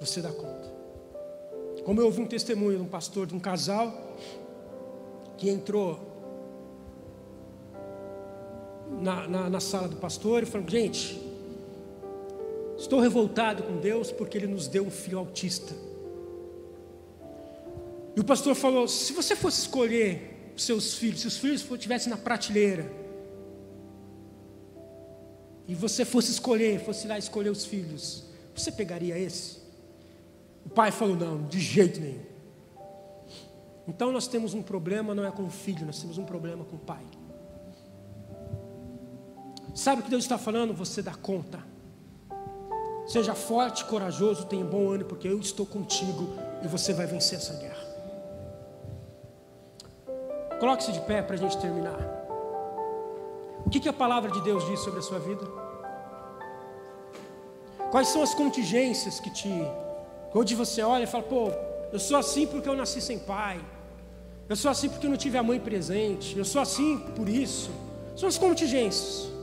Você 0.00 0.20
dá 0.20 0.30
conta. 0.30 0.76
Como 1.84 2.00
eu 2.00 2.06
ouvi 2.06 2.20
um 2.20 2.26
testemunho 2.26 2.78
de 2.78 2.82
um 2.82 2.88
pastor 2.88 3.26
de 3.26 3.34
um 3.34 3.40
casal 3.40 3.92
que 5.36 5.48
entrou 5.48 6.15
na, 9.00 9.28
na, 9.28 9.50
na 9.50 9.60
sala 9.60 9.88
do 9.88 9.96
pastor 9.96 10.42
e 10.42 10.46
falou: 10.46 10.68
Gente, 10.68 11.20
estou 12.76 13.00
revoltado 13.00 13.62
com 13.62 13.78
Deus 13.78 14.10
porque 14.10 14.38
Ele 14.38 14.46
nos 14.46 14.68
deu 14.68 14.84
um 14.84 14.90
filho 14.90 15.18
autista. 15.18 15.74
E 18.14 18.20
o 18.20 18.24
pastor 18.24 18.54
falou: 18.54 18.88
Se 18.88 19.12
você 19.12 19.36
fosse 19.36 19.60
escolher 19.60 20.52
seus 20.56 20.94
filhos, 20.94 21.20
se 21.20 21.26
os 21.26 21.36
filhos 21.36 21.70
estivessem 21.70 22.10
na 22.10 22.16
prateleira, 22.16 22.90
e 25.68 25.74
você 25.74 26.04
fosse 26.04 26.30
escolher, 26.30 26.80
fosse 26.80 27.06
lá 27.06 27.18
escolher 27.18 27.50
os 27.50 27.64
filhos, 27.64 28.24
você 28.54 28.70
pegaria 28.70 29.18
esse? 29.18 29.58
O 30.64 30.68
pai 30.68 30.90
falou: 30.90 31.16
não, 31.16 31.46
de 31.46 31.60
jeito 31.60 32.00
nenhum. 32.00 32.24
Então 33.88 34.10
nós 34.10 34.26
temos 34.26 34.54
um 34.54 34.62
problema, 34.62 35.14
não 35.14 35.24
é 35.24 35.30
com 35.30 35.44
o 35.44 35.50
filho, 35.50 35.86
nós 35.86 36.00
temos 36.00 36.18
um 36.18 36.24
problema 36.24 36.64
com 36.64 36.76
o 36.76 36.78
pai. 36.78 37.04
Sabe 39.76 40.00
o 40.00 40.04
que 40.04 40.08
Deus 40.08 40.24
está 40.24 40.38
falando? 40.38 40.72
Você 40.72 41.02
dá 41.02 41.12
conta. 41.12 41.58
Seja 43.06 43.34
forte, 43.34 43.84
corajoso, 43.84 44.46
tenha 44.46 44.64
bom 44.64 44.90
ânimo, 44.90 45.10
porque 45.10 45.28
eu 45.28 45.38
estou 45.38 45.66
contigo 45.66 46.30
e 46.64 46.66
você 46.66 46.94
vai 46.94 47.06
vencer 47.06 47.36
essa 47.36 47.52
guerra. 47.52 47.84
Coloque-se 50.58 50.92
de 50.92 51.00
pé 51.00 51.20
para 51.20 51.34
a 51.34 51.38
gente 51.38 51.58
terminar. 51.58 51.98
O 53.66 53.68
que, 53.68 53.78
que 53.78 53.88
a 53.88 53.92
palavra 53.92 54.30
de 54.30 54.40
Deus 54.40 54.64
diz 54.64 54.80
sobre 54.80 55.00
a 55.00 55.02
sua 55.02 55.18
vida? 55.18 55.46
Quais 57.90 58.08
são 58.08 58.22
as 58.22 58.32
contingências 58.32 59.20
que 59.20 59.28
te. 59.28 59.50
Onde 60.34 60.54
você 60.54 60.80
olha 60.80 61.04
e 61.04 61.06
fala, 61.06 61.24
pô, 61.24 61.50
eu 61.92 61.98
sou 61.98 62.16
assim 62.16 62.46
porque 62.46 62.66
eu 62.66 62.74
nasci 62.74 63.02
sem 63.02 63.18
pai. 63.18 63.60
Eu 64.48 64.56
sou 64.56 64.70
assim 64.70 64.88
porque 64.88 65.06
eu 65.06 65.10
não 65.10 65.18
tive 65.18 65.36
a 65.36 65.42
mãe 65.42 65.60
presente. 65.60 66.36
Eu 66.36 66.46
sou 66.46 66.62
assim 66.62 66.98
por 67.14 67.28
isso. 67.28 67.70
São 68.16 68.26
as 68.26 68.38
contingências. 68.38 69.35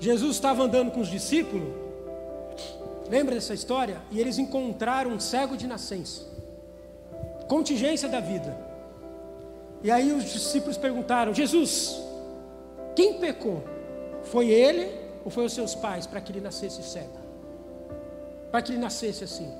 Jesus 0.00 0.36
estava 0.36 0.62
andando 0.62 0.90
com 0.90 1.00
os 1.00 1.08
discípulos. 1.08 1.68
Lembra 3.08 3.34
dessa 3.34 3.54
história? 3.54 4.00
E 4.10 4.20
eles 4.20 4.38
encontraram 4.38 5.10
um 5.10 5.20
cego 5.20 5.56
de 5.56 5.66
nascença 5.66 6.28
contingência 7.48 8.08
da 8.08 8.20
vida. 8.20 8.56
E 9.82 9.90
aí 9.90 10.12
os 10.12 10.24
discípulos 10.24 10.76
perguntaram: 10.76 11.34
Jesus, 11.34 12.00
quem 12.94 13.18
pecou? 13.18 13.64
Foi 14.24 14.48
ele 14.48 14.92
ou 15.24 15.30
foi 15.30 15.46
os 15.46 15.52
seus 15.52 15.74
pais 15.74 16.06
para 16.06 16.20
que 16.20 16.30
ele 16.30 16.40
nascesse 16.40 16.82
cego? 16.82 17.18
Para 18.50 18.60
que 18.60 18.72
ele 18.72 18.78
nascesse 18.78 19.24
assim? 19.24 19.50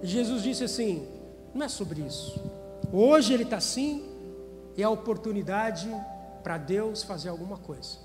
E 0.00 0.06
Jesus 0.06 0.42
disse 0.42 0.64
assim: 0.64 1.06
não 1.52 1.66
é 1.66 1.68
sobre 1.68 2.00
isso. 2.00 2.40
Hoje 2.92 3.34
ele 3.34 3.42
está 3.42 3.56
assim 3.56 4.04
e 4.76 4.82
é 4.82 4.84
a 4.84 4.90
oportunidade 4.90 5.90
para 6.42 6.56
Deus 6.56 7.02
fazer 7.02 7.30
alguma 7.30 7.58
coisa. 7.58 8.03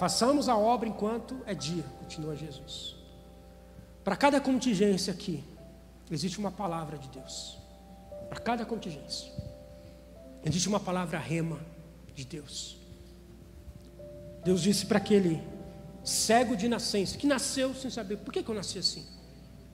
Façamos 0.00 0.48
a 0.48 0.56
obra 0.56 0.88
enquanto 0.88 1.42
é 1.44 1.54
dia, 1.54 1.84
continua 1.98 2.34
Jesus. 2.34 2.96
Para 4.02 4.16
cada 4.16 4.40
contingência 4.40 5.12
aqui, 5.12 5.44
existe 6.10 6.38
uma 6.38 6.50
palavra 6.50 6.96
de 6.96 7.06
Deus 7.10 7.58
para 8.30 8.40
cada 8.40 8.64
contingência. 8.64 9.30
Existe 10.42 10.68
uma 10.70 10.80
palavra 10.80 11.18
rema 11.18 11.60
de 12.14 12.24
Deus. 12.24 12.78
Deus 14.42 14.62
disse 14.62 14.86
para 14.86 14.96
aquele 14.96 15.38
cego 16.02 16.56
de 16.56 16.66
nascença, 16.66 17.18
que 17.18 17.26
nasceu 17.26 17.74
sem 17.74 17.90
saber 17.90 18.16
por 18.16 18.32
que, 18.32 18.42
que 18.42 18.50
eu 18.50 18.54
nasci 18.54 18.78
assim. 18.78 19.04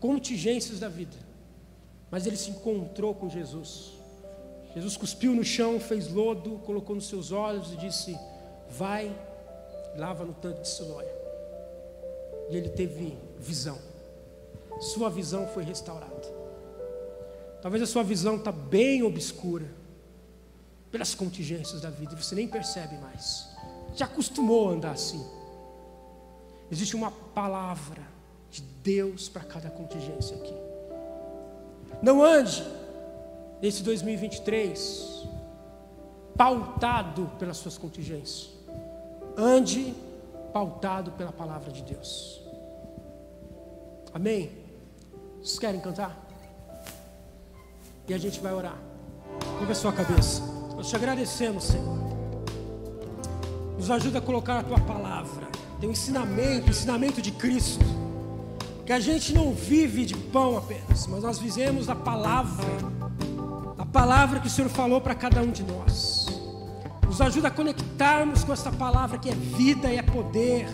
Contingências 0.00 0.80
da 0.80 0.88
vida. 0.88 1.16
Mas 2.10 2.26
ele 2.26 2.36
se 2.36 2.50
encontrou 2.50 3.14
com 3.14 3.30
Jesus. 3.30 3.92
Jesus 4.74 4.96
cuspiu 4.96 5.36
no 5.36 5.44
chão, 5.44 5.78
fez 5.78 6.10
lodo, 6.10 6.58
colocou 6.66 6.96
nos 6.96 7.06
seus 7.06 7.30
olhos 7.30 7.72
e 7.72 7.76
disse: 7.76 8.18
Vai, 8.68 9.16
lava 9.96 10.24
no 10.24 10.34
tanque 10.34 10.62
de 10.62 10.68
Siloé. 10.68 11.12
E 12.50 12.56
ele 12.56 12.68
teve 12.68 13.16
visão. 13.38 13.78
Sua 14.80 15.08
visão 15.10 15.48
foi 15.48 15.64
restaurada. 15.64 16.34
Talvez 17.62 17.82
a 17.82 17.86
sua 17.86 18.02
visão 18.02 18.36
está 18.36 18.52
bem 18.52 19.02
obscura 19.02 19.66
pelas 20.90 21.14
contingências 21.14 21.80
da 21.80 21.90
vida, 21.90 22.16
você 22.16 22.34
nem 22.34 22.46
percebe 22.46 22.96
mais. 22.98 23.48
Já 23.94 24.06
acostumou 24.06 24.68
a 24.68 24.72
andar 24.72 24.92
assim. 24.92 25.24
Existe 26.70 26.94
uma 26.96 27.10
palavra 27.10 28.02
de 28.50 28.62
Deus 28.62 29.28
para 29.28 29.42
cada 29.42 29.68
contingência 29.68 30.36
aqui. 30.36 30.54
Não 32.02 32.22
ande 32.22 32.64
nesse 33.60 33.82
2023 33.82 35.26
pautado 36.36 37.30
pelas 37.38 37.56
suas 37.56 37.78
contingências. 37.78 38.55
Ande 39.36 39.94
pautado 40.52 41.12
pela 41.12 41.30
palavra 41.30 41.70
de 41.70 41.82
Deus. 41.82 42.40
Amém? 44.14 44.50
Vocês 45.42 45.58
querem 45.58 45.80
cantar? 45.80 46.16
E 48.08 48.14
a 48.14 48.18
gente 48.18 48.40
vai 48.40 48.54
orar. 48.54 48.78
Curva 49.58 49.72
a 49.72 49.74
sua 49.74 49.92
cabeça. 49.92 50.40
Nós 50.74 50.88
te 50.88 50.96
agradecemos, 50.96 51.64
Senhor. 51.64 51.98
Nos 53.76 53.90
ajuda 53.90 54.18
a 54.18 54.22
colocar 54.22 54.60
a 54.60 54.62
tua 54.62 54.80
palavra. 54.80 55.48
Tem 55.78 55.88
um 55.88 55.92
ensinamento, 55.92 56.70
ensinamento 56.70 57.20
de 57.20 57.30
Cristo. 57.32 57.84
Que 58.86 58.92
a 58.92 59.00
gente 59.00 59.34
não 59.34 59.52
vive 59.52 60.06
de 60.06 60.16
pão 60.16 60.56
apenas, 60.56 61.06
mas 61.08 61.22
nós 61.22 61.38
vivemos 61.38 61.86
da 61.86 61.94
palavra. 61.94 62.64
A 63.76 63.84
palavra 63.84 64.40
que 64.40 64.46
o 64.46 64.50
Senhor 64.50 64.70
falou 64.70 65.00
para 65.00 65.14
cada 65.14 65.42
um 65.42 65.50
de 65.50 65.62
nós. 65.62 66.15
Nos 67.06 67.20
ajuda 67.20 67.48
a 67.48 67.50
conectarmos 67.50 68.44
com 68.44 68.52
essa 68.52 68.70
palavra 68.70 69.16
que 69.16 69.30
é 69.30 69.34
vida 69.34 69.90
e 69.90 69.96
é 69.96 70.02
poder, 70.02 70.66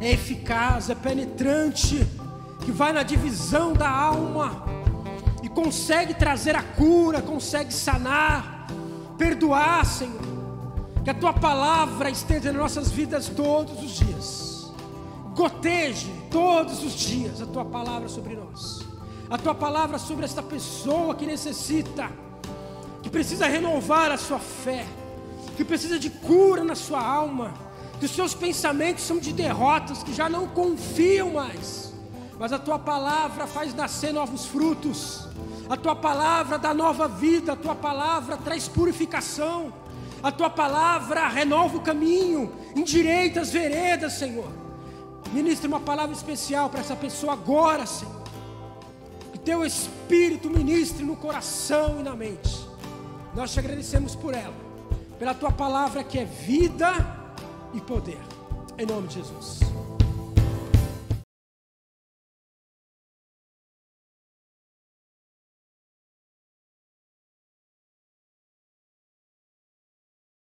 é 0.00 0.12
eficaz, 0.12 0.90
é 0.90 0.94
penetrante, 0.94 2.06
que 2.64 2.72
vai 2.72 2.92
na 2.92 3.02
divisão 3.02 3.72
da 3.72 3.88
alma 3.88 4.64
e 5.42 5.48
consegue 5.48 6.12
trazer 6.14 6.56
a 6.56 6.62
cura, 6.62 7.22
consegue 7.22 7.72
sanar, 7.72 8.66
perdoar, 9.16 9.86
Senhor. 9.86 10.28
Que 11.04 11.10
a 11.10 11.14
tua 11.14 11.32
palavra 11.32 12.10
esteja 12.10 12.52
nas 12.52 12.60
nossas 12.60 12.90
vidas 12.90 13.28
todos 13.28 13.82
os 13.82 13.92
dias. 13.92 14.72
Goteje 15.34 16.12
todos 16.30 16.82
os 16.82 16.92
dias 16.92 17.40
a 17.40 17.46
tua 17.46 17.64
palavra 17.64 18.08
sobre 18.08 18.34
nós. 18.34 18.80
A 19.30 19.38
tua 19.38 19.54
palavra 19.54 19.98
sobre 19.98 20.24
esta 20.24 20.42
pessoa 20.42 21.14
que 21.14 21.24
necessita, 21.24 22.10
que 23.02 23.08
precisa 23.08 23.46
renovar 23.46 24.10
a 24.10 24.16
sua 24.16 24.38
fé, 24.38 24.84
que 25.58 25.64
precisa 25.64 25.98
de 25.98 26.08
cura 26.08 26.62
na 26.62 26.76
sua 26.76 27.04
alma, 27.04 27.52
que 27.98 28.06
os 28.06 28.12
seus 28.12 28.32
pensamentos 28.32 29.02
são 29.02 29.18
de 29.18 29.32
derrotas, 29.32 30.04
que 30.04 30.14
já 30.14 30.28
não 30.28 30.46
confiam 30.46 31.32
mais. 31.32 31.92
Mas 32.38 32.52
a 32.52 32.60
tua 32.60 32.78
palavra 32.78 33.44
faz 33.44 33.74
nascer 33.74 34.12
novos 34.12 34.46
frutos. 34.46 35.26
A 35.68 35.76
tua 35.76 35.96
palavra 35.96 36.60
dá 36.60 36.72
nova 36.72 37.08
vida, 37.08 37.54
a 37.54 37.56
tua 37.56 37.74
palavra 37.74 38.36
traz 38.36 38.68
purificação. 38.68 39.72
A 40.22 40.30
tua 40.30 40.48
palavra 40.48 41.26
renova 41.26 41.78
o 41.78 41.80
caminho, 41.80 42.52
endireita 42.76 43.40
as 43.40 43.50
veredas, 43.50 44.12
Senhor. 44.12 44.46
Ministre 45.32 45.66
uma 45.66 45.80
palavra 45.80 46.14
especial 46.14 46.70
para 46.70 46.82
essa 46.82 46.94
pessoa 46.94 47.32
agora, 47.32 47.84
Senhor. 47.84 48.22
Que 49.32 49.40
teu 49.40 49.66
Espírito 49.66 50.48
ministre 50.48 51.04
no 51.04 51.16
coração 51.16 51.98
e 51.98 52.04
na 52.04 52.14
mente. 52.14 52.64
Nós 53.34 53.52
te 53.52 53.58
agradecemos 53.58 54.14
por 54.14 54.34
ela, 54.34 54.67
pela 55.18 55.34
tua 55.34 55.50
palavra 55.50 56.04
que 56.04 56.18
é 56.18 56.24
vida 56.24 56.92
e 57.74 57.80
poder. 57.80 58.20
Em 58.78 58.86
nome 58.86 59.08
de 59.08 59.14
Jesus. 59.14 59.60